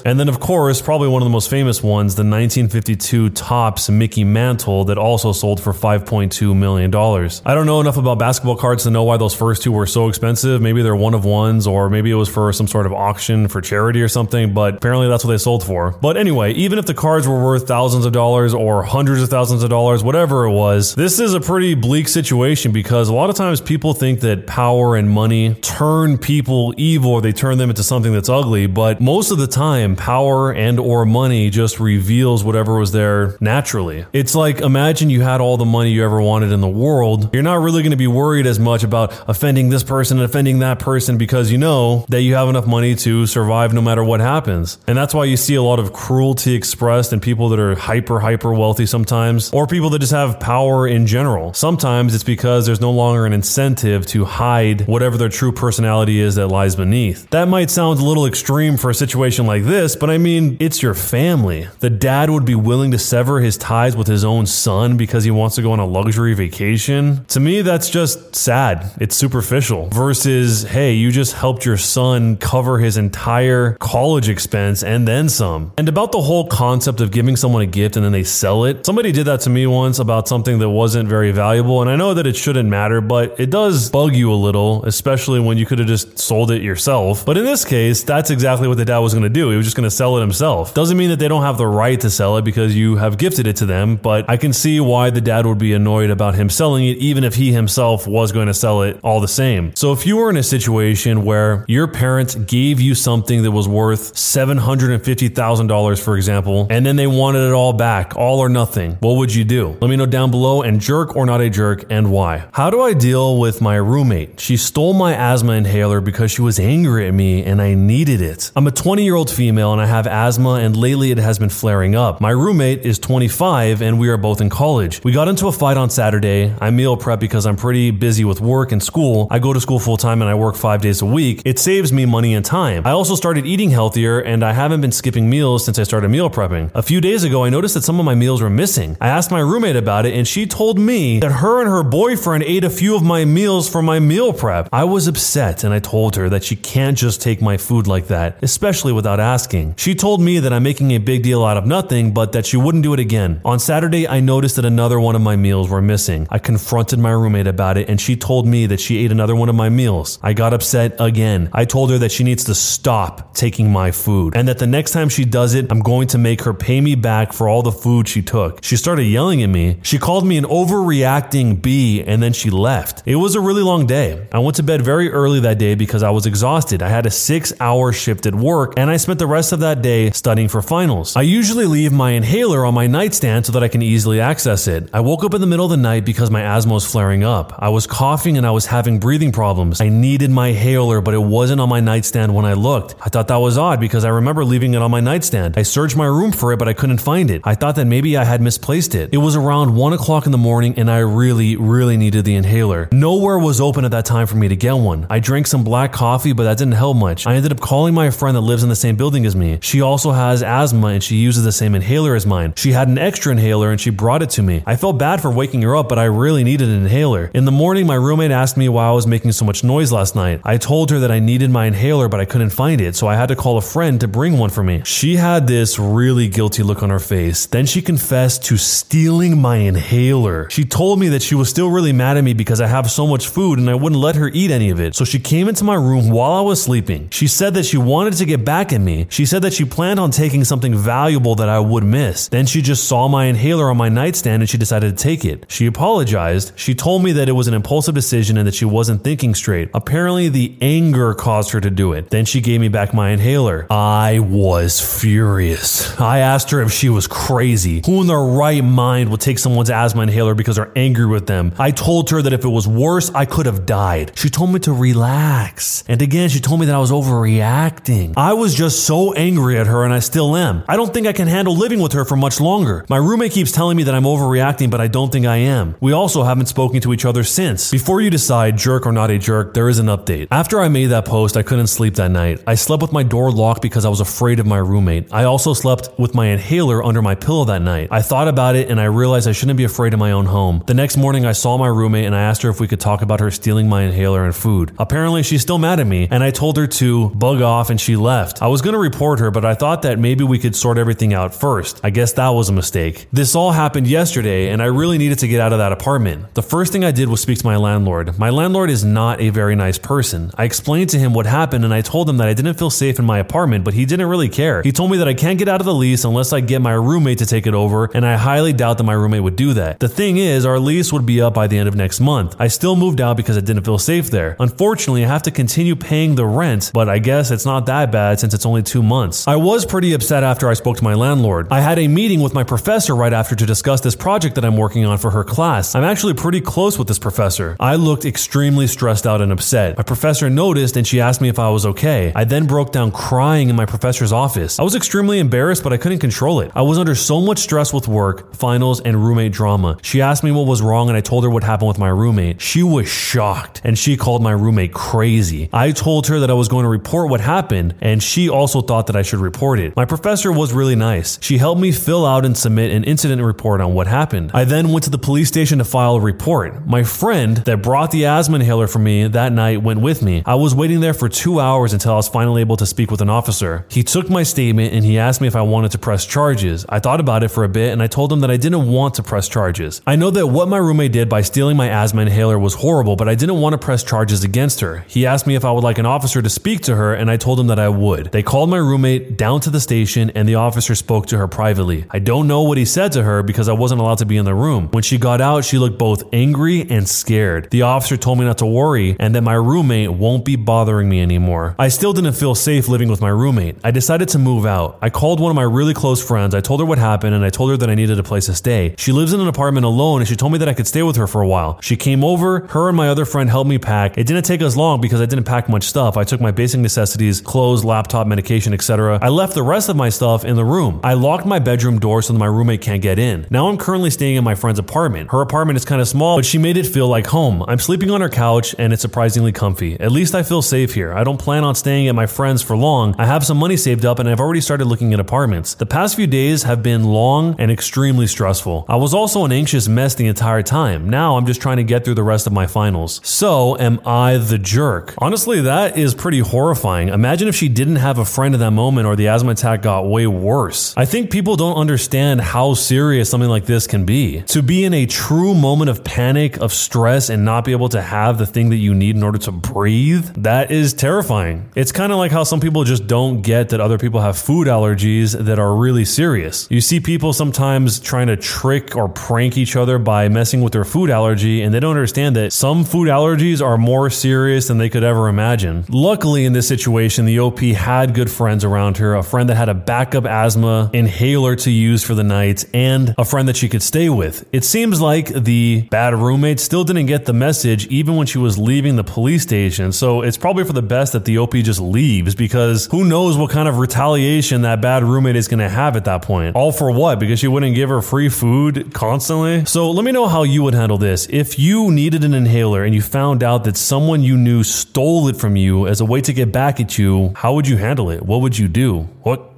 And 0.06 0.20
then, 0.20 0.28
of 0.28 0.42
course, 0.42 0.82
probably 0.82 1.08
one 1.08 1.22
of 1.22 1.26
the 1.26 1.32
most 1.32 1.50
famous 1.50 1.82
ones, 1.82 2.16
the 2.16 2.24
1952 2.24 3.30
Topps 3.30 3.90
Mickey 3.90 4.26
Mantle, 4.26 4.84
that 4.86 4.98
also 4.98 5.32
sold 5.32 5.62
for 5.62 5.72
$5.2 5.72 6.54
million. 6.54 6.94
I 6.94 7.54
don't 7.54 7.66
know 7.66 7.80
enough 7.80 7.96
about 7.96 8.20
basketball 8.20 8.58
cards 8.58 8.84
to 8.84 8.90
know 8.90 9.04
why 9.04 9.16
those 9.16 9.34
first 9.34 9.64
two 9.64 9.72
were 9.72 9.88
so 9.88 10.10
expensive. 10.10 10.62
Maybe 10.62 10.82
they're 10.82 10.98
one 10.98 11.14
of 11.14 11.24
ones, 11.24 11.66
or 11.66 11.90
maybe 11.90 12.12
it 12.12 12.16
was 12.16 12.28
for 12.28 12.52
some 12.52 12.68
sort 12.68 12.86
of 12.86 12.92
auction 12.92 13.48
for 13.48 13.62
charity 13.62 14.02
or 14.02 14.10
something, 14.10 14.54
but 14.54 14.76
apparently 14.76 15.08
that's 15.08 15.24
what 15.24 15.32
they 15.32 15.38
sold 15.38 15.64
for. 15.64 15.92
But 16.02 16.18
anyway, 16.18 16.57
even 16.58 16.80
if 16.80 16.86
the 16.86 16.94
cards 16.94 17.28
were 17.28 17.42
worth 17.42 17.68
thousands 17.68 18.06
of 18.06 18.12
dollars 18.12 18.54
or 18.54 18.84
hundreds 18.84 19.22
of 19.22 19.30
thousands 19.30 19.62
of 19.64 19.70
dollars, 19.70 20.04
whatever 20.04 20.46
it 20.46 20.52
was, 20.52 20.96
this 20.96 21.20
is 21.20 21.34
a 21.34 21.40
pretty 21.40 21.76
bleak 21.76 22.08
situation 22.08 22.72
because 22.72 23.10
a 23.10 23.14
lot 23.14 23.30
of 23.30 23.36
times 23.36 23.62
people 23.62 23.94
think 23.94 24.22
that 24.22 24.48
power 24.48 24.96
and 24.96 25.10
money 25.10 25.54
turn 25.56 26.18
people 26.18 26.74
evil 26.76 27.12
or 27.12 27.22
they 27.22 27.32
turn 27.32 27.58
them 27.58 27.70
into 27.70 27.84
something 27.84 28.12
that's 28.12 28.30
ugly, 28.30 28.66
but 28.66 29.00
most 29.00 29.32
of 29.32 29.38
the 29.38 29.48
time, 29.48 29.96
power 29.96 30.52
and 30.52 30.80
or 30.80 31.06
money 31.06 31.50
just 31.50 31.80
reveals 31.80 32.44
whatever 32.44 32.80
was 32.80 32.92
there 32.92 33.38
naturally. 33.40 34.06
It's 34.12 34.34
like 34.34 34.60
imagine 34.60 35.10
you 35.10 35.22
had 35.22 35.42
all 35.42 35.58
the 35.58 35.66
money 35.66 35.92
you 35.92 36.04
ever 36.04 36.22
wanted 36.22 36.52
in 36.52 36.62
the 36.62 36.68
world. 36.68 37.30
You're 37.34 37.44
not 37.44 37.62
really 37.62 37.84
going 37.84 37.92
to 37.92 37.98
be 37.98 38.08
worried 38.08 38.48
as 38.48 38.60
much 38.60 38.84
about 38.84 39.14
offending 39.30 39.70
this 39.70 39.84
person 39.84 40.18
and 40.18 40.26
offending 40.26 40.60
that 40.60 40.80
person 40.80 41.18
because 41.18 41.52
you 41.52 41.58
know 41.60 42.06
that 42.10 42.22
you 42.22 42.34
have 42.34 42.50
enough 42.50 42.66
money 42.66 42.96
to 42.96 43.28
survive 43.28 43.74
no 43.74 43.82
matter 43.82 44.04
what 44.04 44.20
happens. 44.20 44.80
And 44.88 44.98
that's 44.98 45.14
why 45.14 45.26
you 45.26 45.38
see 45.38 45.56
a 45.56 45.62
lot 45.62 45.80
of 45.80 45.94
cruelty 45.94 46.47
expressed 46.56 47.14
in 47.14 47.20
people 47.20 47.50
that 47.50 47.60
are 47.60 47.76
hyper, 47.76 48.20
hyper 48.20 48.54
wealthy 48.54 48.86
sometimes, 48.86 49.52
or 49.52 49.68
people 49.68 49.90
that 49.92 50.00
just 50.00 50.14
have 50.14 50.40
power 50.40 50.88
in 50.88 51.08
general. 51.08 51.54
Sometimes 51.54 52.14
it's 52.16 52.24
because 52.24 52.66
there's 52.66 52.82
no 52.82 52.92
longer 52.92 53.26
an 53.26 53.34
incentive 53.34 54.06
to 54.08 54.26
hide 54.26 54.88
whatever 54.88 55.18
their 55.18 55.30
true 55.30 55.52
personality 55.52 56.20
is 56.20 56.36
that 56.36 56.48
lies 56.48 56.76
beneath. 56.76 57.30
That 57.30 57.48
might 57.48 57.70
sound 57.70 58.00
a 58.00 58.04
little 58.04 58.26
extreme 58.26 58.78
for 58.78 58.90
a 58.90 58.94
situation 58.94 59.46
like 59.46 59.64
this, 59.64 59.96
but 59.96 60.10
I 60.10 60.18
mean, 60.18 60.58
it's 60.60 60.82
your 60.82 60.94
family. 60.94 61.68
The 61.80 61.90
dad 61.90 62.30
would 62.30 62.46
be 62.46 62.56
willing 62.56 62.92
to 62.92 63.00
sever 63.00 63.40
his 63.40 63.58
ties 63.58 63.96
with 63.96 64.08
his 64.08 64.24
own 64.24 64.46
son 64.46 64.98
because 64.98 65.24
he 65.24 65.32
wants 65.32 65.56
to 65.56 65.62
go 65.62 65.72
on 65.72 65.80
a 65.80 65.86
luxury 65.86 66.34
vacation. 66.34 67.26
To 67.28 67.40
me, 67.40 67.62
that's 67.62 67.90
just 67.90 68.36
sad. 68.36 68.92
It's 69.00 69.16
superficial. 69.16 69.90
Versus, 69.90 70.64
hey, 70.64 70.94
you 70.94 71.12
just 71.12 71.34
helped 71.34 71.66
your 71.66 71.78
son 71.78 72.38
cover 72.38 72.80
his 72.80 72.98
entire 72.98 73.74
college 73.74 74.30
expense 74.30 74.84
and 74.84 75.08
then 75.08 75.30
some. 75.30 75.74
And 75.78 75.90
about 75.90 76.12
the 76.12 76.22
whole 76.22 76.37
concept 76.46 77.02
of 77.02 77.12
giving 77.12 77.36
someone 77.36 77.62
a 77.62 77.66
gift 77.66 77.96
and 77.96 78.06
then 78.06 78.12
they 78.12 78.24
sell 78.24 78.66
it, 78.66 78.86
somebody 78.86 79.12
did 79.12 79.26
that 79.26 79.42
to 79.42 79.50
me 79.50 79.68
once 79.68 80.00
about 80.00 80.28
something 80.28 80.60
that 80.60 80.70
wasn't 80.70 81.10
very 81.10 81.32
valuable. 81.32 81.82
And 81.82 81.90
I 81.90 81.96
know 81.96 82.14
that 82.14 82.28
it 82.28 82.36
shouldn't 82.36 82.70
matter, 82.70 83.02
but 83.02 83.40
it 83.40 83.50
does 83.50 83.90
bug 83.90 84.16
you 84.16 84.32
a 84.32 84.36
little, 84.36 84.84
especially 84.86 85.40
when 85.40 85.58
you 85.58 85.66
could 85.66 85.80
have 85.80 85.88
just 85.88 86.20
sold 86.20 86.52
it 86.52 86.62
yourself. 86.62 87.26
But 87.26 87.38
in 87.38 87.46
this 87.46 87.66
case, 87.66 88.04
that's 88.04 88.30
exactly 88.30 88.68
what 88.68 88.78
the 88.78 88.86
dad 88.86 89.00
was 89.00 89.14
going 89.14 89.24
to 89.24 89.30
do. 89.30 89.50
He 89.50 89.58
was 89.58 89.66
just 89.66 89.76
going 89.76 89.90
to 89.90 89.92
sell 89.92 90.18
it 90.18 90.22
himself. 90.22 90.74
Doesn't 90.74 90.98
mean 90.98 91.10
that 91.10 91.20
they 91.20 91.28
don't 91.28 91.44
have 91.44 91.58
the 91.58 91.68
right 91.68 92.00
to 92.02 92.10
sell 92.10 92.38
it 92.38 92.44
because 92.44 92.76
you 92.76 92.96
have 92.98 93.18
gifted 93.18 93.48
it 93.48 93.58
to 93.58 93.66
them, 93.66 93.96
but 93.96 94.30
I 94.30 94.38
can 94.38 94.54
see 94.54 94.80
why 94.80 95.10
the 95.10 95.22
dad 95.22 95.46
would 95.46 95.58
be 95.58 95.74
annoyed 95.74 96.10
about 96.10 96.36
him 96.36 96.50
selling 96.50 96.86
it, 96.88 96.98
even 96.98 97.24
if 97.24 97.36
he 97.36 97.52
himself 97.52 98.08
was 98.08 98.32
going 98.32 98.48
to 98.48 98.54
sell 98.54 98.82
it 98.82 99.00
all 99.04 99.20
the 99.20 99.28
same. 99.28 99.76
So 99.76 99.92
if 99.94 100.06
you 100.06 100.18
were 100.18 100.30
in 100.30 100.38
a 100.38 100.44
situation 100.44 101.24
where 101.26 101.66
your 101.68 101.88
parents 101.88 102.36
gave 102.36 102.80
you 102.80 102.96
something 102.96 103.44
that 103.44 103.52
was 103.52 103.68
worth 103.68 104.14
$750,000, 104.14 106.04
for 106.04 106.16
example, 106.16 106.27
and 106.28 106.86
then 106.86 106.96
they 106.96 107.08
wanted 107.08 107.48
it 107.48 107.54
all 107.54 107.74
back, 107.74 108.16
all 108.16 108.40
or 108.40 108.50
nothing. 108.50 108.94
What 109.00 109.14
would 109.14 109.34
you 109.34 109.44
do? 109.44 109.78
Let 109.80 109.90
me 109.90 109.96
know 109.96 110.06
down 110.06 110.32
below 110.32 110.62
and 110.62 110.82
jerk 110.82 111.16
or 111.16 111.26
not 111.26 111.42
a 111.42 111.50
jerk 111.50 111.86
and 111.90 112.12
why. 112.12 112.48
How 112.52 112.70
do 112.70 112.82
I 112.82 112.94
deal 112.94 113.40
with 113.40 113.62
my 113.62 113.76
roommate? 113.76 114.40
She 114.40 114.58
stole 114.58 114.94
my 114.94 115.14
asthma 115.16 115.54
inhaler 115.54 116.02
because 116.02 116.32
she 116.32 116.42
was 116.42 116.60
angry 116.60 117.08
at 117.08 117.14
me 117.14 117.44
and 117.44 117.62
I 117.62 117.74
needed 117.76 118.22
it. 118.22 118.52
I'm 118.56 118.68
a 118.68 118.72
20 118.72 119.04
year 119.04 119.16
old 119.16 119.30
female 119.30 119.72
and 119.72 119.82
I 119.82 119.86
have 119.86 120.08
asthma 120.08 120.56
and 120.56 120.76
lately 120.76 121.12
it 121.12 121.18
has 121.18 121.40
been 121.40 121.50
flaring 121.50 121.96
up. 121.96 122.20
My 122.20 122.32
roommate 122.32 122.86
is 122.86 123.00
25 123.00 123.82
and 123.82 124.00
we 124.00 124.10
are 124.10 124.18
both 124.18 124.42
in 124.42 124.50
college. 124.50 125.04
We 125.04 125.12
got 125.12 125.28
into 125.28 125.48
a 125.48 125.52
fight 125.52 125.78
on 125.78 125.90
Saturday. 125.90 126.54
I 126.60 126.72
meal 126.72 126.98
prep 126.98 127.20
because 127.20 127.46
I'm 127.46 127.56
pretty 127.56 127.92
busy 127.92 128.26
with 128.26 128.42
work 128.42 128.72
and 128.72 128.84
school. 128.84 129.28
I 129.32 129.40
go 129.40 129.54
to 129.54 129.62
school 129.62 129.80
full 129.80 129.98
time 129.98 130.22
and 130.22 130.30
I 130.30 130.36
work 130.36 130.56
five 130.56 130.82
days 130.82 131.02
a 131.02 131.06
week. 131.06 131.42
It 131.46 131.60
saves 131.60 131.94
me 131.94 132.06
money 132.06 132.34
and 132.34 132.46
time. 132.46 132.86
I 132.86 132.92
also 132.92 133.16
started 133.16 133.46
eating 133.46 133.70
healthier 133.70 134.20
and 134.20 134.44
I 134.44 134.54
haven't 134.54 134.82
been 134.82 134.92
skipping 134.92 135.30
meals 135.30 135.64
since 135.66 135.80
I 135.80 135.84
started 135.84 136.07
meal 136.10 136.30
prepping. 136.30 136.72
A 136.74 136.82
few 136.82 137.02
days 137.02 137.24
ago, 137.24 137.44
I 137.44 137.50
noticed 137.50 137.74
that 137.76 137.84
some 137.84 138.00
of 138.00 138.06
my 138.06 138.16
meals 138.16 138.42
were 138.42 138.50
missing. 138.50 138.98
I 139.02 139.08
asked 139.08 139.32
my 139.32 139.40
roommate 139.40 139.76
about 139.76 140.06
it 140.06 140.14
and 140.14 140.28
she 140.28 140.46
told 140.46 140.80
me 140.80 141.20
that 141.20 141.32
her 141.32 141.62
and 141.62 141.70
her 141.70 141.84
boyfriend 141.84 142.44
ate 142.44 142.64
a 142.64 142.70
few 142.70 142.96
of 142.96 143.04
my 143.04 143.26
meals 143.26 143.70
for 143.70 143.82
my 143.82 144.00
meal 144.00 144.34
prep. 144.34 144.70
I 144.72 144.84
was 144.84 145.08
upset 145.08 145.64
and 145.64 145.74
I 145.74 145.80
told 145.80 146.16
her 146.16 146.30
that 146.30 146.44
she 146.44 146.56
can't 146.56 146.98
just 146.98 147.22
take 147.22 147.42
my 147.42 147.58
food 147.58 147.88
like 147.88 148.08
that, 148.08 148.38
especially 148.44 148.94
without 148.94 149.20
asking. 149.20 149.76
She 149.78 149.96
told 149.96 150.22
me 150.22 150.40
that 150.40 150.54
I'm 150.54 150.64
making 150.64 150.92
a 150.92 151.00
big 151.00 151.24
deal 151.24 151.44
out 151.44 151.58
of 151.58 151.66
nothing, 151.66 152.14
but 152.14 152.32
that 152.34 152.46
she 152.46 152.58
wouldn't 152.58 152.84
do 152.84 152.94
it 152.94 153.00
again. 153.00 153.42
On 153.44 153.60
Saturday, 153.60 154.08
I 154.08 154.20
noticed 154.20 154.58
that 154.58 154.66
another 154.66 155.00
one 155.00 155.16
of 155.16 155.22
my 155.22 155.36
meals 155.36 155.70
were 155.70 155.82
missing. 155.82 156.28
I 156.30 156.40
confronted 156.40 157.00
my 157.00 157.12
roommate 157.12 157.48
about 157.48 157.78
it 157.78 157.90
and 157.90 158.00
she 158.00 158.16
told 158.16 158.48
me 158.48 158.68
that 158.68 158.80
she 158.80 158.98
ate 159.04 159.12
another 159.12 159.36
one 159.36 159.50
of 159.50 159.56
my 159.56 159.70
meals. 159.70 160.20
I 160.22 160.34
got 160.34 160.54
upset 160.54 160.96
again. 161.00 161.50
I 161.54 161.66
told 161.66 161.90
her 161.92 161.98
that 162.00 162.12
she 162.12 162.24
needs 162.24 162.44
to 162.46 162.56
stop 162.56 163.34
taking 163.34 163.72
my 163.72 163.92
food 163.92 164.36
and 164.36 164.48
that 164.48 164.60
the 164.60 164.68
next 164.68 164.92
time 164.92 165.10
she 165.10 165.26
does 165.26 165.56
it, 165.56 165.72
I'm 165.72 165.80
going 165.80 165.97
to 166.06 166.18
make 166.18 166.44
her 166.44 166.54
pay 166.54 166.80
me 166.80 166.96
back 166.96 167.34
for 167.34 167.50
all 167.50 167.62
the 167.62 167.72
food 167.72 168.08
she 168.08 168.22
took. 168.22 168.64
She 168.64 168.78
started 168.78 169.04
yelling 169.04 169.42
at 169.42 169.50
me. 169.50 169.80
She 169.82 169.98
called 169.98 170.26
me 170.26 170.38
an 170.38 170.46
overreacting 170.46 171.62
bee 171.62 172.04
and 172.04 172.22
then 172.22 172.34
she 172.34 172.50
left. 172.50 173.04
It 173.06 173.16
was 173.16 173.36
a 173.36 173.42
really 173.42 173.64
long 173.64 173.88
day. 173.88 174.28
I 174.32 174.40
went 174.40 174.58
to 174.58 174.64
bed 174.64 174.82
very 174.82 175.10
early 175.12 175.40
that 175.42 175.58
day 175.58 175.76
because 175.76 176.04
I 176.04 176.10
was 176.12 176.26
exhausted. 176.26 176.84
I 176.84 176.90
had 176.90 177.06
a 177.06 177.12
six 177.12 177.54
hour 177.60 177.94
shift 177.94 178.26
at 178.26 178.36
work 178.36 178.74
and 178.78 178.90
I 178.90 178.98
spent 178.98 179.20
the 179.20 179.28
rest 179.28 179.52
of 179.52 179.62
that 179.62 179.82
day 179.82 180.12
studying 180.12 180.50
for 180.50 180.62
finals. 180.62 181.16
I 181.16 181.22
usually 181.22 181.66
leave 181.66 181.92
my 181.92 182.12
inhaler 182.12 182.66
on 182.66 182.74
my 182.74 182.88
nightstand 182.88 183.46
so 183.46 183.54
that 183.54 183.64
I 183.64 183.68
can 183.68 183.82
easily 183.82 184.20
access 184.20 184.68
it. 184.68 184.90
I 184.94 185.00
woke 185.00 185.24
up 185.24 185.34
in 185.34 185.42
the 185.42 185.48
middle 185.48 185.66
of 185.66 185.72
the 185.72 185.78
night 185.78 186.06
because 186.06 186.30
my 186.30 186.42
asthma 186.42 186.74
was 186.74 186.90
flaring 186.90 187.24
up. 187.24 187.54
I 187.58 187.70
was 187.70 187.88
coughing 187.88 188.38
and 188.38 188.46
I 188.46 188.52
was 188.52 188.66
having 188.66 189.00
breathing 189.00 189.32
problems. 189.32 189.80
I 189.82 189.90
needed 189.90 190.30
my 190.30 190.48
inhaler, 190.48 191.02
but 191.02 191.14
it 191.14 191.20
wasn't 191.20 191.62
on 191.62 191.70
my 191.70 191.80
nightstand 191.80 192.36
when 192.36 192.46
I 192.46 192.54
looked. 192.54 192.96
I 193.00 193.10
thought 193.10 193.28
that 193.30 193.38
was 193.38 193.58
odd 193.58 193.80
because 193.80 194.04
I 194.04 194.10
remember 194.10 194.44
leaving 194.44 194.74
it 194.74 194.82
on 194.82 194.92
my 194.92 195.00
nightstand. 195.00 195.56
I 195.58 195.62
searched 195.62 195.87
my 195.96 196.06
room 196.06 196.32
for 196.32 196.54
it, 196.54 196.58
but 196.58 196.68
I 196.68 196.74
couldn't 196.74 197.00
find 197.00 197.32
it. 197.32 197.42
I 197.44 197.56
thought 197.56 197.76
that 197.76 197.86
maybe 197.86 198.18
I 198.18 198.24
had 198.24 198.42
misplaced 198.42 198.96
it. 198.96 199.14
It 199.14 199.18
was 199.18 199.36
around 199.36 199.76
one 199.76 199.94
o'clock 199.94 200.26
in 200.26 200.32
the 200.32 200.38
morning 200.38 200.74
and 200.78 200.90
I 200.90 201.00
really, 201.00 201.56
really 201.56 201.98
needed 201.98 202.26
the 202.26 202.36
inhaler. 202.36 202.90
Nowhere 202.92 203.40
was 203.40 203.62
open 203.62 203.86
at 203.86 203.92
that 203.92 204.06
time 204.06 204.28
for 204.28 204.36
me 204.36 204.48
to 204.48 204.56
get 204.56 204.74
one. 204.74 205.08
I 205.10 205.20
drank 205.20 205.48
some 205.48 205.64
black 205.64 205.92
coffee, 205.94 206.34
but 206.34 206.44
that 206.44 206.58
didn't 206.58 206.74
help 206.74 206.98
much. 206.98 207.26
I 207.28 207.36
ended 207.36 207.52
up 207.52 207.60
calling 207.60 207.94
my 207.94 208.10
friend 208.10 208.36
that 208.36 208.42
lives 208.42 208.64
in 208.64 208.70
the 208.70 208.76
same 208.76 208.96
building 208.96 209.26
as 209.26 209.36
me. 209.36 209.60
She 209.62 209.82
also 209.82 210.12
has 210.12 210.44
asthma 210.44 210.88
and 210.88 211.04
she 211.04 211.16
uses 211.16 211.44
the 211.44 211.52
same 211.52 211.76
inhaler 211.76 212.16
as 212.16 212.26
mine. 212.26 212.54
She 212.58 212.72
had 212.72 212.88
an 212.88 212.98
extra 212.98 213.32
inhaler 213.32 213.72
and 213.72 213.80
she 213.80 213.90
brought 213.90 214.24
it 214.24 214.30
to 214.32 214.44
me. 214.44 214.64
I 214.66 214.76
felt 214.76 214.98
bad 214.98 215.22
for 215.22 215.32
waking 215.32 215.62
her 215.62 215.76
up, 215.76 215.90
but 215.90 216.00
I 216.00 216.06
really 216.06 216.44
needed 216.44 216.70
an 216.70 216.84
inhaler. 216.84 217.32
In 217.34 217.46
the 217.46 217.52
morning, 217.52 217.86
my 217.86 217.96
roommate 217.96 218.32
asked 218.32 218.58
me 218.58 218.70
why 218.70 218.88
I 218.88 218.92
was 218.92 219.08
making 219.08 219.32
so 219.32 219.46
much 219.46 219.64
noise 219.64 219.92
last 219.92 220.16
night. 220.16 220.42
I 220.44 220.58
told 220.58 220.92
her 220.92 221.00
that 221.00 221.12
I 221.12 221.20
needed 221.20 221.50
my 221.50 221.66
inhaler, 221.66 222.08
but 222.08 222.20
I 222.20 222.26
couldn't 222.26 222.50
find 222.50 222.82
it, 222.82 222.96
so 222.96 223.08
I 223.08 223.16
had 223.16 223.28
to 223.28 223.36
call 223.36 223.58
a 223.58 223.62
friend 223.62 224.00
to 224.02 224.08
bring 224.08 224.38
one 224.38 224.50
for 224.50 224.64
me. 224.64 224.82
She 224.86 225.16
had 225.16 225.48
this 225.48 225.77
really 225.80 226.28
guilty 226.28 226.64
look 226.64 226.84
on 226.84 226.90
her 226.90 227.00
face. 227.00 227.46
Then 227.46 227.66
she 227.66 227.82
confessed 227.82 228.44
to 228.46 228.58
stealing 228.58 229.40
my 229.40 229.58
inhaler. 229.58 230.50
She 230.50 230.66
told 230.66 231.00
me 231.00 231.10
that 231.10 231.22
she 231.22 231.36
was 231.36 231.50
still 231.50 231.70
really 231.70 231.94
mad 231.94 232.18
at 232.18 232.24
me 232.24 232.34
because 232.34 232.62
I 232.62 232.68
have 232.68 232.90
so 232.90 233.08
much 233.08 233.28
food 233.28 233.60
and 233.60 233.70
I 233.70 233.76
wouldn't 233.76 234.02
let 234.02 234.16
her 234.16 234.30
eat 234.34 234.52
any 234.52 234.70
of 234.70 234.80
it. 234.80 234.96
So 234.96 235.06
she 235.06 235.20
came 235.20 235.48
into 235.48 235.64
my 235.64 235.76
room 235.76 236.10
while 236.10 236.32
I 236.32 236.42
was 236.42 236.62
sleeping. 236.62 237.10
She 237.10 237.28
said 237.28 237.54
that 237.54 237.66
she 237.66 237.78
wanted 237.78 238.14
to 238.14 238.26
get 238.26 238.46
back 238.46 238.74
at 238.74 238.82
me. 238.82 239.08
She 239.10 239.26
said 239.26 239.42
that 239.44 239.54
she 239.54 239.66
planned 239.66 240.00
on 240.00 240.12
taking 240.12 240.44
something 240.44 240.76
valuable 240.76 241.36
that 241.36 241.50
I 241.50 241.60
would 241.60 241.84
miss. 241.84 242.28
Then 242.28 242.46
she 242.46 242.62
just 242.62 242.88
saw 242.88 243.08
my 243.08 243.26
inhaler 243.26 243.70
on 243.70 243.78
my 243.78 243.90
nightstand 243.90 244.42
and 244.42 244.50
she 244.50 244.58
decided 244.58 244.98
to 244.98 245.04
take 245.04 245.26
it. 245.26 245.46
She 245.50 245.66
apologized. 245.66 246.54
She 246.56 246.76
told 246.76 247.04
me 247.04 247.12
that 247.14 247.30
it 247.30 247.34
was 247.34 247.48
an 247.48 247.54
impulsive 247.54 247.96
decision 247.96 248.38
and 248.38 248.48
that 248.48 248.56
she 248.56 248.66
wasn't 248.66 249.04
thinking 249.04 249.36
straight. 249.36 249.70
Apparently, 249.74 250.30
the 250.30 250.56
anger 250.62 251.14
caused 251.14 251.52
her 251.52 251.62
to 251.62 251.70
do 251.70 251.94
it. 251.94 252.10
Then 252.10 252.26
she 252.26 252.42
gave 252.42 252.62
me 252.62 252.68
back 252.68 252.94
my 252.94 253.10
inhaler. 253.10 253.68
I 253.70 254.20
was 254.20 254.80
furious. 255.02 255.67
I 256.00 256.20
asked 256.20 256.52
her 256.52 256.62
if 256.62 256.72
she 256.72 256.90
was 256.90 257.08
crazy. 257.08 257.82
Who 257.86 258.02
in 258.02 258.08
their 258.08 258.18
right 258.20 258.64
mind 258.64 259.10
would 259.10 259.22
take 259.22 259.40
someone's 259.40 259.70
asthma 259.70 260.04
inhaler 260.04 260.36
because 260.36 260.56
they're 260.56 260.72
angry 260.76 261.06
with 261.06 261.28
them? 261.28 261.54
I 261.58 261.72
told 261.72 262.10
her 262.12 262.22
that 262.22 262.34
if 262.34 262.44
it 262.44 262.50
was 262.50 262.68
worse, 262.68 263.10
I 263.14 263.26
could 263.26 263.46
have 263.46 263.66
died. 263.66 264.12
She 264.16 264.30
told 264.30 264.52
me 264.54 264.60
to 264.60 264.74
relax. 264.74 265.84
And 265.88 266.02
again, 266.02 266.30
she 266.30 266.40
told 266.40 266.60
me 266.60 266.66
that 266.68 266.76
I 266.76 266.80
was 266.80 266.92
overreacting. 266.92 268.14
I 268.18 268.34
was 268.34 268.54
just 268.56 268.86
so 268.86 269.14
angry 269.14 269.58
at 269.58 269.68
her 269.68 269.84
and 269.84 269.94
I 269.94 270.00
still 270.00 270.36
am. 270.36 270.64
I 270.68 270.76
don't 270.76 270.94
think 270.94 271.08
I 271.08 271.14
can 271.14 271.28
handle 271.28 271.56
living 271.56 271.82
with 271.82 271.94
her 271.94 272.06
for 272.06 272.16
much 272.16 272.40
longer. 272.40 272.86
My 272.90 272.98
roommate 272.98 273.32
keeps 273.32 273.52
telling 273.52 273.78
me 273.78 273.84
that 273.84 273.96
I'm 273.96 274.04
overreacting, 274.04 274.70
but 274.70 274.82
I 274.82 274.88
don't 274.88 275.12
think 275.12 275.26
I 275.26 275.38
am. 275.38 275.76
We 275.80 275.92
also 275.92 276.24
haven't 276.24 276.48
spoken 276.48 276.82
to 276.82 276.94
each 276.94 277.06
other 277.06 277.24
since. 277.24 277.72
Before 277.72 278.02
you 278.02 278.10
decide 278.10 278.58
jerk 278.58 278.86
or 278.86 278.92
not 278.92 279.12
a 279.12 279.18
jerk, 279.18 279.54
there 279.54 279.70
is 279.70 279.80
an 279.80 279.88
update. 279.88 280.28
After 280.32 280.62
I 280.62 280.68
made 280.68 280.88
that 280.88 281.06
post, 281.06 281.38
I 281.38 281.44
couldn't 281.44 281.68
sleep 281.68 281.96
that 281.96 282.12
night. 282.12 282.44
I 282.48 282.56
slept 282.56 282.82
with 282.82 282.94
my 282.94 283.04
door 283.04 283.32
locked 283.32 283.62
because 283.62 283.86
I 283.86 283.90
was 283.90 284.02
afraid 284.02 284.40
of 284.40 284.46
my 284.46 284.58
roommate. 284.58 285.12
I 285.12 285.24
also 285.24 285.54
slept 285.58 285.90
with 285.98 286.16
my 286.16 286.28
inhaler 286.28 286.84
under 286.84 287.02
my 287.02 287.16
pillow 287.16 287.46
that 287.46 287.62
night. 287.62 287.90
I 287.92 288.02
thought 288.02 288.28
about 288.28 288.56
it 288.56 288.70
and 288.70 288.80
I 288.80 288.86
realized 288.86 289.28
I 289.28 289.32
shouldn't 289.32 289.58
be 289.58 289.64
afraid 289.64 289.94
of 289.94 290.00
my 290.00 290.12
own 290.12 290.26
home. 290.26 290.64
The 290.66 290.74
next 290.74 290.98
morning, 290.98 291.26
I 291.26 291.32
saw 291.32 291.58
my 291.58 291.68
roommate 291.68 292.06
and 292.06 292.16
I 292.16 292.22
asked 292.22 292.42
her 292.44 292.50
if 292.50 292.60
we 292.60 292.68
could 292.68 292.80
talk 292.80 293.02
about 293.02 293.20
her 293.20 293.32
stealing 293.32 293.68
my 293.68 293.84
inhaler 293.84 294.24
and 294.26 294.36
food. 294.36 294.72
Apparently, 294.80 295.24
she's 295.24 295.42
still 295.42 295.58
mad 295.58 295.80
at 295.80 295.88
me, 295.88 296.08
and 296.10 296.24
I 296.24 296.32
told 296.32 296.58
her 296.58 296.68
to 296.68 297.10
bug 297.10 297.42
off 297.42 297.70
and 297.70 297.80
she 297.80 297.96
left. 297.96 298.42
I 298.42 298.48
was 298.48 298.62
gonna 298.62 298.78
report 298.78 299.20
her, 299.20 299.32
but 299.32 299.46
I 299.46 299.54
thought 299.54 299.82
that 299.82 300.00
maybe 300.00 300.24
we 300.24 300.40
could 300.40 300.56
sort 300.56 300.78
everything 300.78 301.14
out 301.14 301.34
first. 301.34 301.80
I 301.84 301.90
guess 301.90 302.14
that 302.14 302.30
was 302.30 302.50
a 302.50 302.54
mistake. 302.54 303.08
This 303.12 303.36
all 303.36 303.52
happened 303.52 303.88
yesterday, 303.88 304.50
and 304.50 304.62
I 304.62 304.66
really 304.66 304.98
needed 304.98 305.20
to 305.20 305.28
get 305.28 305.42
out 305.42 305.54
of 305.54 305.60
that 305.60 305.72
apartment. 305.72 306.34
The 306.34 306.42
first 306.44 306.72
thing 306.72 306.84
I 306.84 306.92
did 306.92 307.10
was 307.10 307.22
speak 307.22 307.40
to 307.40 307.46
my 307.46 307.58
landlord. 307.58 308.18
My 308.20 308.30
landlord 308.30 308.70
is 308.70 308.84
not 308.84 309.20
a 309.22 309.30
very 309.30 309.56
nice 309.56 309.78
person. 309.78 310.32
I 310.38 310.44
explained 310.44 310.90
to 310.92 311.00
him 311.00 311.14
what 311.14 311.26
happened 311.26 311.66
and 311.66 311.74
I 311.74 311.82
told 311.82 312.10
him 312.10 312.18
that 312.18 312.28
I 312.28 312.34
didn't 312.34 312.56
feel 312.56 312.70
safe 312.70 313.00
in 313.00 313.06
my 313.06 313.20
apartment, 313.20 313.64
but 313.64 313.74
he 313.74 313.86
didn't 313.86 314.08
really 314.08 314.30
care. 314.30 314.62
He 314.62 314.72
told 314.72 314.92
me 314.92 314.98
that 314.98 315.08
I 315.08 315.14
can't 315.14 315.40
get 315.40 315.47
out 315.50 315.62
of 315.62 315.66
the 315.66 315.74
lease 315.74 316.04
unless 316.04 316.34
I 316.34 316.40
get 316.40 316.62
my 316.62 316.74
roommate 316.74 317.20
to 317.20 317.26
take 317.26 317.48
it 317.48 317.54
over, 317.54 317.90
and 317.94 318.06
I 318.06 318.18
highly 318.18 318.54
doubt 318.54 318.78
that 318.78 318.84
my 318.84 318.94
roommate 318.94 319.24
would 319.24 319.36
do 319.36 319.54
that. 319.54 319.80
The 319.80 319.90
thing 319.90 320.18
is, 320.18 320.46
our 320.46 320.60
lease 320.60 320.92
would 320.94 321.06
be 321.06 321.22
up 321.22 321.34
by 321.34 321.48
the 321.48 321.58
end 321.58 321.68
of 321.68 321.76
next 321.76 322.00
month. 322.00 322.36
I 322.40 322.48
still 322.48 322.76
moved 322.76 323.02
out 323.02 323.18
because 323.18 323.38
I 323.38 323.42
didn't 323.42 323.64
feel 323.64 323.78
safe 323.78 324.10
there. 324.10 324.36
Unfortunately, 324.40 325.04
I 325.06 325.08
have 325.08 325.24
to 325.24 325.32
continue 325.32 325.76
paying 325.76 326.16
the 326.16 326.26
rent, 326.26 326.72
but 326.74 326.90
I 326.90 327.00
guess 327.00 327.32
it's 327.32 327.46
not 327.46 327.66
that 327.68 327.92
bad 327.92 328.20
since 328.20 328.34
it's 328.34 328.46
only 328.46 328.64
two 328.64 328.84
months. 328.84 329.28
I 329.28 329.36
was 329.36 329.66
pretty 329.66 329.94
upset 329.94 330.24
after 330.24 330.50
I 330.50 330.54
spoke 330.54 330.78
to 330.78 330.84
my 330.84 330.94
landlord. 330.94 331.48
I 331.52 331.62
had 331.62 331.80
a 331.80 331.88
meeting 331.88 332.22
with 332.22 332.34
my 332.34 332.44
professor 332.44 332.96
right 332.96 333.14
after 333.14 333.36
to 333.36 333.46
discuss 333.46 333.82
this 333.82 333.96
project 333.96 334.36
that 334.36 334.46
I'm 334.46 334.58
working 334.58 334.86
on 334.86 334.98
for 334.98 335.12
her 335.12 335.24
class. 335.24 335.76
I'm 335.76 335.84
actually 335.84 336.14
pretty 336.14 336.42
close 336.42 336.78
with 336.78 336.88
this 336.88 337.00
professor. 337.00 337.56
I 337.60 337.76
looked 337.76 338.06
extremely 338.06 338.68
stressed 338.68 339.08
out 339.08 339.22
and 339.22 339.32
upset. 339.32 339.78
My 339.78 339.84
professor 339.84 340.30
noticed 340.30 340.78
and 340.78 340.86
she 340.86 341.02
asked 341.02 341.22
me 341.22 341.30
if 341.30 341.40
I 341.40 341.50
was 341.50 341.66
okay. 341.66 342.12
I 342.16 342.24
then 342.24 342.48
broke 342.48 342.72
down 342.72 342.92
crying 342.92 343.50
in 343.50 343.56
my 343.56 343.66
professor's 343.66 344.12
office. 344.12 344.60
I 344.60 344.64
was 344.64 344.76
extremely 344.76 345.20
embarrassed, 345.20 345.37
but 345.38 345.72
I 345.72 345.78
couldn't 345.78 346.00
control 346.00 346.40
it. 346.42 346.52
I 346.56 346.64
was 346.64 346.80
under 346.80 346.96
so 346.96 347.22
much 347.22 347.38
stress 347.38 347.72
with 347.72 347.88
work, 347.88 348.34
finals, 348.36 348.82
and 348.82 348.98
roommate 349.06 349.32
drama. 349.32 349.78
She 349.84 350.02
asked 350.02 350.24
me 350.24 350.32
what 350.32 350.48
was 350.48 350.64
wrong 350.64 350.90
and 350.90 350.98
I 350.98 351.02
told 351.02 351.24
her 351.24 351.30
what 351.30 351.44
happened 351.44 351.68
with 351.68 351.78
my 351.78 351.90
roommate. 351.90 352.42
She 352.42 352.64
was 352.64 352.88
shocked 352.88 353.62
and 353.64 353.78
she 353.78 353.98
called 353.98 354.24
my 354.24 354.32
roommate 354.32 354.74
crazy. 354.74 355.48
I 355.54 355.74
told 355.74 356.08
her 356.08 356.20
that 356.22 356.32
I 356.32 356.34
was 356.34 356.48
going 356.48 356.64
to 356.64 356.70
report 356.70 357.12
what 357.12 357.22
happened 357.22 357.76
and 357.82 358.02
she 358.02 358.30
also 358.30 358.62
thought 358.62 358.88
that 358.88 358.96
I 358.96 359.04
should 359.04 359.20
report 359.20 359.60
it. 359.60 359.76
My 359.76 359.86
professor 359.86 360.32
was 360.32 360.54
really 360.54 360.76
nice. 360.76 361.20
She 361.22 361.38
helped 361.38 361.62
me 361.62 361.72
fill 361.72 362.04
out 362.04 362.26
and 362.26 362.36
submit 362.36 362.72
an 362.72 362.84
incident 362.84 363.22
report 363.22 363.62
on 363.62 363.76
what 363.76 363.86
happened. 363.86 364.32
I 364.34 364.44
then 364.44 364.70
went 364.70 364.86
to 364.86 364.90
the 364.90 364.98
police 364.98 365.28
station 365.28 365.60
to 365.60 365.64
file 365.64 365.96
a 365.96 366.02
report. 366.02 366.66
My 366.66 366.84
friend 366.84 367.38
that 367.38 367.62
brought 367.62 367.92
the 367.92 368.06
asthma 368.06 368.38
inhaler 368.38 368.68
for 368.68 368.80
me 368.80 369.08
that 369.08 369.32
night 369.32 369.62
went 369.62 369.82
with 369.82 370.02
me. 370.02 370.24
I 370.26 370.36
was 370.36 370.56
waiting 370.56 370.80
there 370.80 370.96
for 370.96 371.10
two 371.10 371.40
hours 371.40 371.74
until 371.74 371.94
I 371.94 371.96
was 371.96 372.10
finally 372.10 372.42
able 372.42 372.58
to 372.58 372.66
speak 372.66 372.90
with 372.90 373.02
an 373.02 373.10
officer. 373.10 373.66
He 373.70 373.84
took 373.84 374.10
my 374.10 374.24
statement 374.24 374.74
and 374.74 374.84
he 374.84 374.98
asked 374.98 375.17
me 375.22 375.28
if 375.28 375.36
I 375.36 375.42
wanted 375.42 375.72
to 375.72 375.78
press 375.78 376.06
charges. 376.06 376.66
I 376.70 376.80
thought 376.80 377.00
about 377.00 377.24
it 377.24 377.30
for 377.30 377.44
a 377.44 377.50
bit 377.50 377.74
and 377.74 377.82
I 377.82 377.88
told 377.88 378.12
him 378.12 378.22
that 378.22 378.32
I 378.32 378.38
didn't 378.38 378.70
want 378.70 378.96
to 378.96 379.04
press 379.04 379.28
charges. 379.28 379.82
I 379.86 379.96
know 379.96 380.10
that 380.12 380.28
what 380.28 380.48
my 380.48 380.58
roommate 380.58 380.92
did 380.92 381.10
by 381.10 381.22
stealing 381.22 381.58
my 381.58 381.70
asthma 381.70 382.02
inhaler 382.02 382.38
was 382.38 382.54
horrible, 382.54 382.96
but 382.96 383.10
I 383.10 383.16
didn't 383.16 383.40
want 383.40 383.54
to 383.54 383.58
press 383.58 383.84
charges 383.84 384.24
against 384.24 384.60
her. 384.62 384.86
He 384.88 385.06
asked 385.06 385.28
me 385.28 385.36
if 385.36 385.46
I 385.46 385.52
would 385.52 385.64
like 385.64 385.78
an 385.78 385.86
officer 385.86 386.22
to 386.22 386.30
speak 386.30 386.62
to 386.62 386.76
her 386.76 386.94
and 386.94 387.10
I 387.10 387.18
told 387.18 387.40
him 387.40 387.48
that 387.48 387.60
I 387.60 387.70
would. 387.70 388.12
They 388.12 388.24
called 388.24 388.50
my 388.50 388.58
roommate 388.58 389.18
down 389.18 389.42
to 389.42 389.50
the 389.50 389.60
station 389.60 390.12
and 390.12 390.28
the 390.28 390.36
officer 390.36 390.76
spoke 390.76 391.08
to 391.08 391.18
her 391.18 391.28
privately. 391.28 391.86
I 391.90 392.00
don't 392.00 392.28
know 392.28 392.44
what 392.44 392.58
he 392.58 392.66
said 392.66 392.92
to 392.94 393.04
her 393.04 393.24
because 393.24 393.50
I 393.50 393.54
wasn't 393.54 393.82
allowed 393.82 394.00
to 394.00 394.06
be 394.06 394.18
in 394.18 394.26
the 394.26 394.36
room. 394.36 394.70
When 394.72 394.84
she 394.84 394.98
got 394.98 395.22
out, 395.22 395.46
she 395.46 395.58
looked 395.58 395.78
both 395.78 396.04
angry 396.14 396.70
and 396.70 396.88
scared. 396.88 397.50
The 397.52 397.64
officer 397.64 397.98
told 397.98 398.20
me 398.20 398.26
not 398.26 398.40
to 398.40 398.46
worry 398.46 398.96
and 399.00 399.16
that 399.16 399.22
my 399.22 399.34
roommate 399.34 399.92
won't 399.92 400.26
be 400.26 400.36
bothering 400.36 400.90
me 400.90 401.02
anymore. 401.02 401.56
I 401.58 401.70
still 401.70 401.94
didn't 401.94 402.14
feel 402.14 402.36
safe 402.36 402.68
living 402.68 402.90
with 402.90 403.02
my 403.02 403.10
roommate. 403.10 403.58
I 403.64 403.72
decided 403.72 404.10
to 404.10 404.20
move 404.20 404.46
out. 404.46 404.78
I 404.82 404.90
called 404.90 405.07
called 405.08 405.22
one 405.22 405.32
of 405.32 405.38
my 405.38 405.44
really 405.44 405.74
close 405.74 406.06
friends. 406.06 406.36
I 406.36 406.42
told 406.42 406.60
her 406.60 406.66
what 406.66 406.78
happened 406.78 407.16
and 407.16 407.24
I 407.24 407.30
told 407.30 407.50
her 407.50 407.56
that 407.56 407.70
I 407.70 407.76
needed 407.76 407.98
a 407.98 408.04
place 408.04 408.26
to 408.26 408.36
stay. 408.36 408.76
She 408.78 408.92
lives 408.92 409.14
in 409.14 409.22
an 409.22 409.30
apartment 409.30 409.66
alone 409.66 410.02
and 410.02 410.08
she 410.10 410.18
told 410.18 410.34
me 410.34 410.38
that 410.40 410.50
I 410.50 410.54
could 410.54 410.68
stay 410.68 410.84
with 410.84 410.98
her 410.98 411.08
for 411.08 411.22
a 411.22 411.28
while. 411.30 411.62
She 411.62 411.78
came 411.78 412.04
over, 412.04 412.46
her 412.48 412.68
and 412.68 412.76
my 412.76 412.90
other 412.90 413.06
friend 413.06 413.30
helped 413.30 413.50
me 413.50 413.58
pack. 413.58 413.98
It 413.98 414.06
didn't 414.06 414.26
take 414.26 414.42
us 414.42 414.58
long 414.58 414.82
because 414.82 415.00
I 415.00 415.06
didn't 415.06 415.24
pack 415.24 415.48
much 415.48 415.64
stuff. 415.64 415.96
I 415.96 416.04
took 416.04 416.20
my 416.20 416.32
basic 416.32 416.60
necessities, 416.60 417.22
clothes, 417.22 417.64
laptop, 417.64 418.06
medication, 418.06 418.54
etc. 418.54 419.00
I 419.02 419.08
left 419.08 419.34
the 419.34 419.44
rest 419.44 419.70
of 419.70 419.78
my 419.78 419.88
stuff 419.88 420.26
in 420.26 420.36
the 420.36 420.44
room. 420.44 420.82
I 420.84 420.96
locked 420.96 421.26
my 421.26 421.40
bedroom 421.40 421.80
door 421.80 422.02
so 422.02 422.12
that 422.12 422.20
my 422.20 422.26
roommate 422.26 422.60
can't 422.60 422.82
get 422.82 423.00
in. 423.00 423.28
Now 423.30 423.48
I'm 423.48 423.58
currently 423.58 423.92
staying 423.92 424.18
in 424.18 424.26
my 424.26 424.36
friend's 424.36 424.60
apartment. 424.60 425.12
Her 425.12 425.22
apartment 425.22 425.56
is 425.56 425.64
kind 425.64 425.80
of 425.80 425.88
small, 425.88 426.18
but 426.18 426.26
she 426.26 426.38
made 426.38 426.58
it 426.58 426.66
feel 426.68 426.90
like 426.90 427.08
home. 427.08 427.46
I'm 427.48 427.60
sleeping 427.60 427.92
on 427.92 428.02
her 428.02 428.10
couch 428.10 428.56
and 428.60 428.74
it's 428.74 428.82
surprisingly 428.82 429.32
comfy. 429.32 429.80
At 429.80 429.94
least 429.94 430.14
I 430.14 430.24
feel 430.24 430.42
safe 430.42 430.74
here. 430.74 430.92
I 430.92 431.06
don't 431.06 431.18
plan 431.18 431.46
on 431.46 431.56
staying 431.56 431.88
at 431.88 431.96
my 431.96 432.08
friend's 432.08 432.42
for 432.42 432.58
long. 432.58 432.94
I 433.00 433.06
have 433.06 433.26
some 433.26 433.38
money 433.38 433.56
saved 433.56 433.86
up 433.86 434.00
and 434.00 434.10
I've 434.10 434.20
already 434.20 434.42
started 434.42 434.66
looking 434.66 434.97
apartments. 435.00 435.56
The 435.56 435.66
past 435.66 435.96
few 435.96 436.08
days 436.08 436.44
have 436.44 436.64
been 436.64 436.84
long 436.84 437.36
and 437.40 437.52
extremely 437.52 438.08
stressful. 438.08 438.66
I 438.68 438.76
was 438.76 438.94
also 438.94 439.26
an 439.26 439.32
anxious 439.32 439.68
mess 439.68 439.96
the 439.96 440.08
entire 440.08 440.44
time. 440.44 440.90
Now 440.90 441.18
I'm 441.18 441.26
just 441.26 441.42
trying 441.42 441.58
to 441.58 441.64
get 441.64 441.86
through 441.86 441.96
the 441.96 442.04
rest 442.04 442.28
of 442.28 442.34
my 442.34 442.48
finals. 442.48 443.00
So 443.04 443.58
am 443.58 443.80
I 443.86 444.18
the 444.18 444.38
jerk? 444.38 444.94
Honestly, 444.98 445.42
that 445.42 445.78
is 445.78 445.94
pretty 445.94 446.20
horrifying. 446.20 446.90
Imagine 446.90 447.28
if 447.28 447.36
she 447.36 447.50
didn't 447.50 447.78
have 447.78 447.98
a 447.98 448.06
friend 448.06 448.34
in 448.34 448.40
that 448.40 448.52
moment 448.52 448.88
or 448.88 448.96
the 448.96 449.08
asthma 449.08 449.32
attack 449.32 449.62
got 449.62 449.88
way 449.88 450.08
worse. 450.08 450.74
I 450.78 450.86
think 450.86 451.12
people 451.12 451.36
don't 451.36 451.58
understand 451.58 452.22
how 452.22 452.54
serious 452.54 453.10
something 453.10 453.30
like 453.30 453.46
this 453.46 453.68
can 453.68 453.86
be. 453.86 454.22
To 454.24 454.42
be 454.42 454.64
in 454.64 454.74
a 454.74 454.86
true 454.86 455.34
moment 455.36 455.70
of 455.70 455.84
panic, 455.84 456.38
of 456.38 456.54
stress, 456.54 457.10
and 457.10 457.26
not 457.26 457.46
be 457.46 457.52
able 457.52 457.70
to 457.70 457.82
have 457.82 458.18
the 458.18 458.26
thing 458.26 458.50
that 458.50 458.58
you 458.58 458.74
need 458.74 458.96
in 458.96 459.04
order 459.04 459.20
to 459.20 459.32
breathe, 459.32 460.06
that 460.24 460.52
is 460.52 460.74
terrifying. 460.74 461.50
It's 461.56 461.72
kind 461.72 461.92
of 461.92 461.98
like 461.98 462.12
how 462.12 462.24
some 462.24 462.40
people 462.40 462.64
just 462.64 462.88
don't 462.88 463.22
get 463.22 463.50
that 463.50 463.62
other 463.62 463.78
people 463.78 464.02
have 464.02 464.18
food 464.18 464.48
allergies 464.48 464.87
that 465.14 465.40
are 465.40 465.56
really 465.56 465.86
serious. 465.86 466.48
You 466.50 466.62
see 466.62 466.80
people 466.80 467.14
sometimes 467.14 467.80
trying 467.80 468.08
to 468.08 468.16
trick 468.16 468.76
or 468.76 468.88
prank 468.88 469.38
each 469.38 469.56
other 469.56 469.78
by 469.78 470.10
messing 470.10 470.42
with 470.42 470.54
their 470.54 470.66
food 470.66 470.90
allergy, 470.90 471.42
and 471.42 471.54
they 471.54 471.60
don't 471.60 471.72
understand 471.72 472.16
that 472.16 472.34
some 472.34 472.64
food 472.64 472.88
allergies 472.88 473.46
are 473.46 473.58
more 473.58 473.90
serious 473.90 474.48
than 474.48 474.58
they 474.58 474.70
could 474.70 474.84
ever 474.84 475.08
imagine. 475.08 475.66
Luckily, 475.70 476.26
in 476.26 476.34
this 476.34 476.48
situation, 476.48 477.06
the 477.06 477.20
OP 477.20 477.40
had 477.40 477.94
good 477.94 478.10
friends 478.10 478.44
around 478.44 478.78
her, 478.78 478.96
a 478.96 479.04
friend 479.04 479.30
that 479.30 479.36
had 479.36 479.50
a 479.50 479.54
backup 479.54 480.06
asthma 480.06 480.70
inhaler 480.74 481.36
to 481.36 481.52
use 481.52 481.84
for 481.84 481.96
the 481.96 482.04
night, 482.04 482.46
and 482.54 482.96
a 482.98 483.06
friend 483.06 483.28
that 483.28 483.36
she 483.36 483.50
could 483.50 483.64
stay 483.64 483.90
with. 483.90 484.28
It 484.32 484.44
seems 484.44 484.80
like 484.82 485.08
the 485.08 485.68
bad 485.70 485.94
roommate 485.94 486.40
still 486.40 486.64
didn't 486.64 486.86
get 486.86 487.06
the 487.06 487.14
message 487.14 487.68
even 487.68 487.96
when 487.96 488.08
she 488.08 488.18
was 488.18 488.38
leaving 488.38 488.76
the 488.76 488.84
police 488.84 489.24
station, 489.24 489.72
so 489.72 490.02
it's 490.02 490.18
probably 490.18 490.44
for 490.44 490.54
the 490.54 490.62
best 490.62 490.94
that 490.94 491.06
the 491.06 491.18
OP 491.18 491.34
just 491.34 491.60
leaves 491.60 492.16
because 492.16 492.68
who 492.68 492.84
knows 492.86 493.18
what 493.18 493.32
kind 493.32 493.48
of 493.48 493.58
retaliation 493.58 494.42
that 494.42 494.62
bad 494.62 494.77
roommate 494.84 495.16
is 495.16 495.28
going 495.28 495.40
to 495.40 495.50
have 495.50 495.76
at 495.76 495.86
that 495.86 496.02
point. 496.02 496.36
All 496.36 496.52
for 496.52 496.72
what? 496.72 497.00
Because 497.00 497.20
she 497.20 497.28
wouldn't 497.28 497.56
give 497.56 497.70
her 497.70 497.82
free 497.82 498.10
food 498.10 498.74
constantly? 498.74 499.46
So 499.46 499.72
let 499.72 499.84
me 499.84 499.92
know 499.92 500.08
how 500.08 500.24
you 500.24 500.44
would 500.44 500.54
handle 500.54 500.78
this. 500.78 501.08
If 501.10 501.40
you 501.40 501.72
needed 501.72 502.04
an 502.04 502.14
inhaler 502.14 502.64
and 502.64 502.74
you 502.74 502.82
found 502.82 503.24
out 503.24 503.44
that 503.46 503.58
someone 503.58 504.04
you 504.04 504.18
knew 504.18 504.44
stole 504.44 505.08
it 505.08 505.16
from 505.16 505.36
you 505.36 505.68
as 505.68 505.82
a 505.82 505.86
way 505.86 506.02
to 506.02 506.14
get 506.14 506.32
back 506.32 506.60
at 506.60 506.78
you, 506.78 507.14
how 507.16 507.34
would 507.34 507.48
you 507.48 507.58
handle 507.58 507.90
it? 507.90 508.04
What 508.04 508.22
would 508.22 508.38
you 508.38 508.48
do? 508.48 508.82
What 509.04 509.32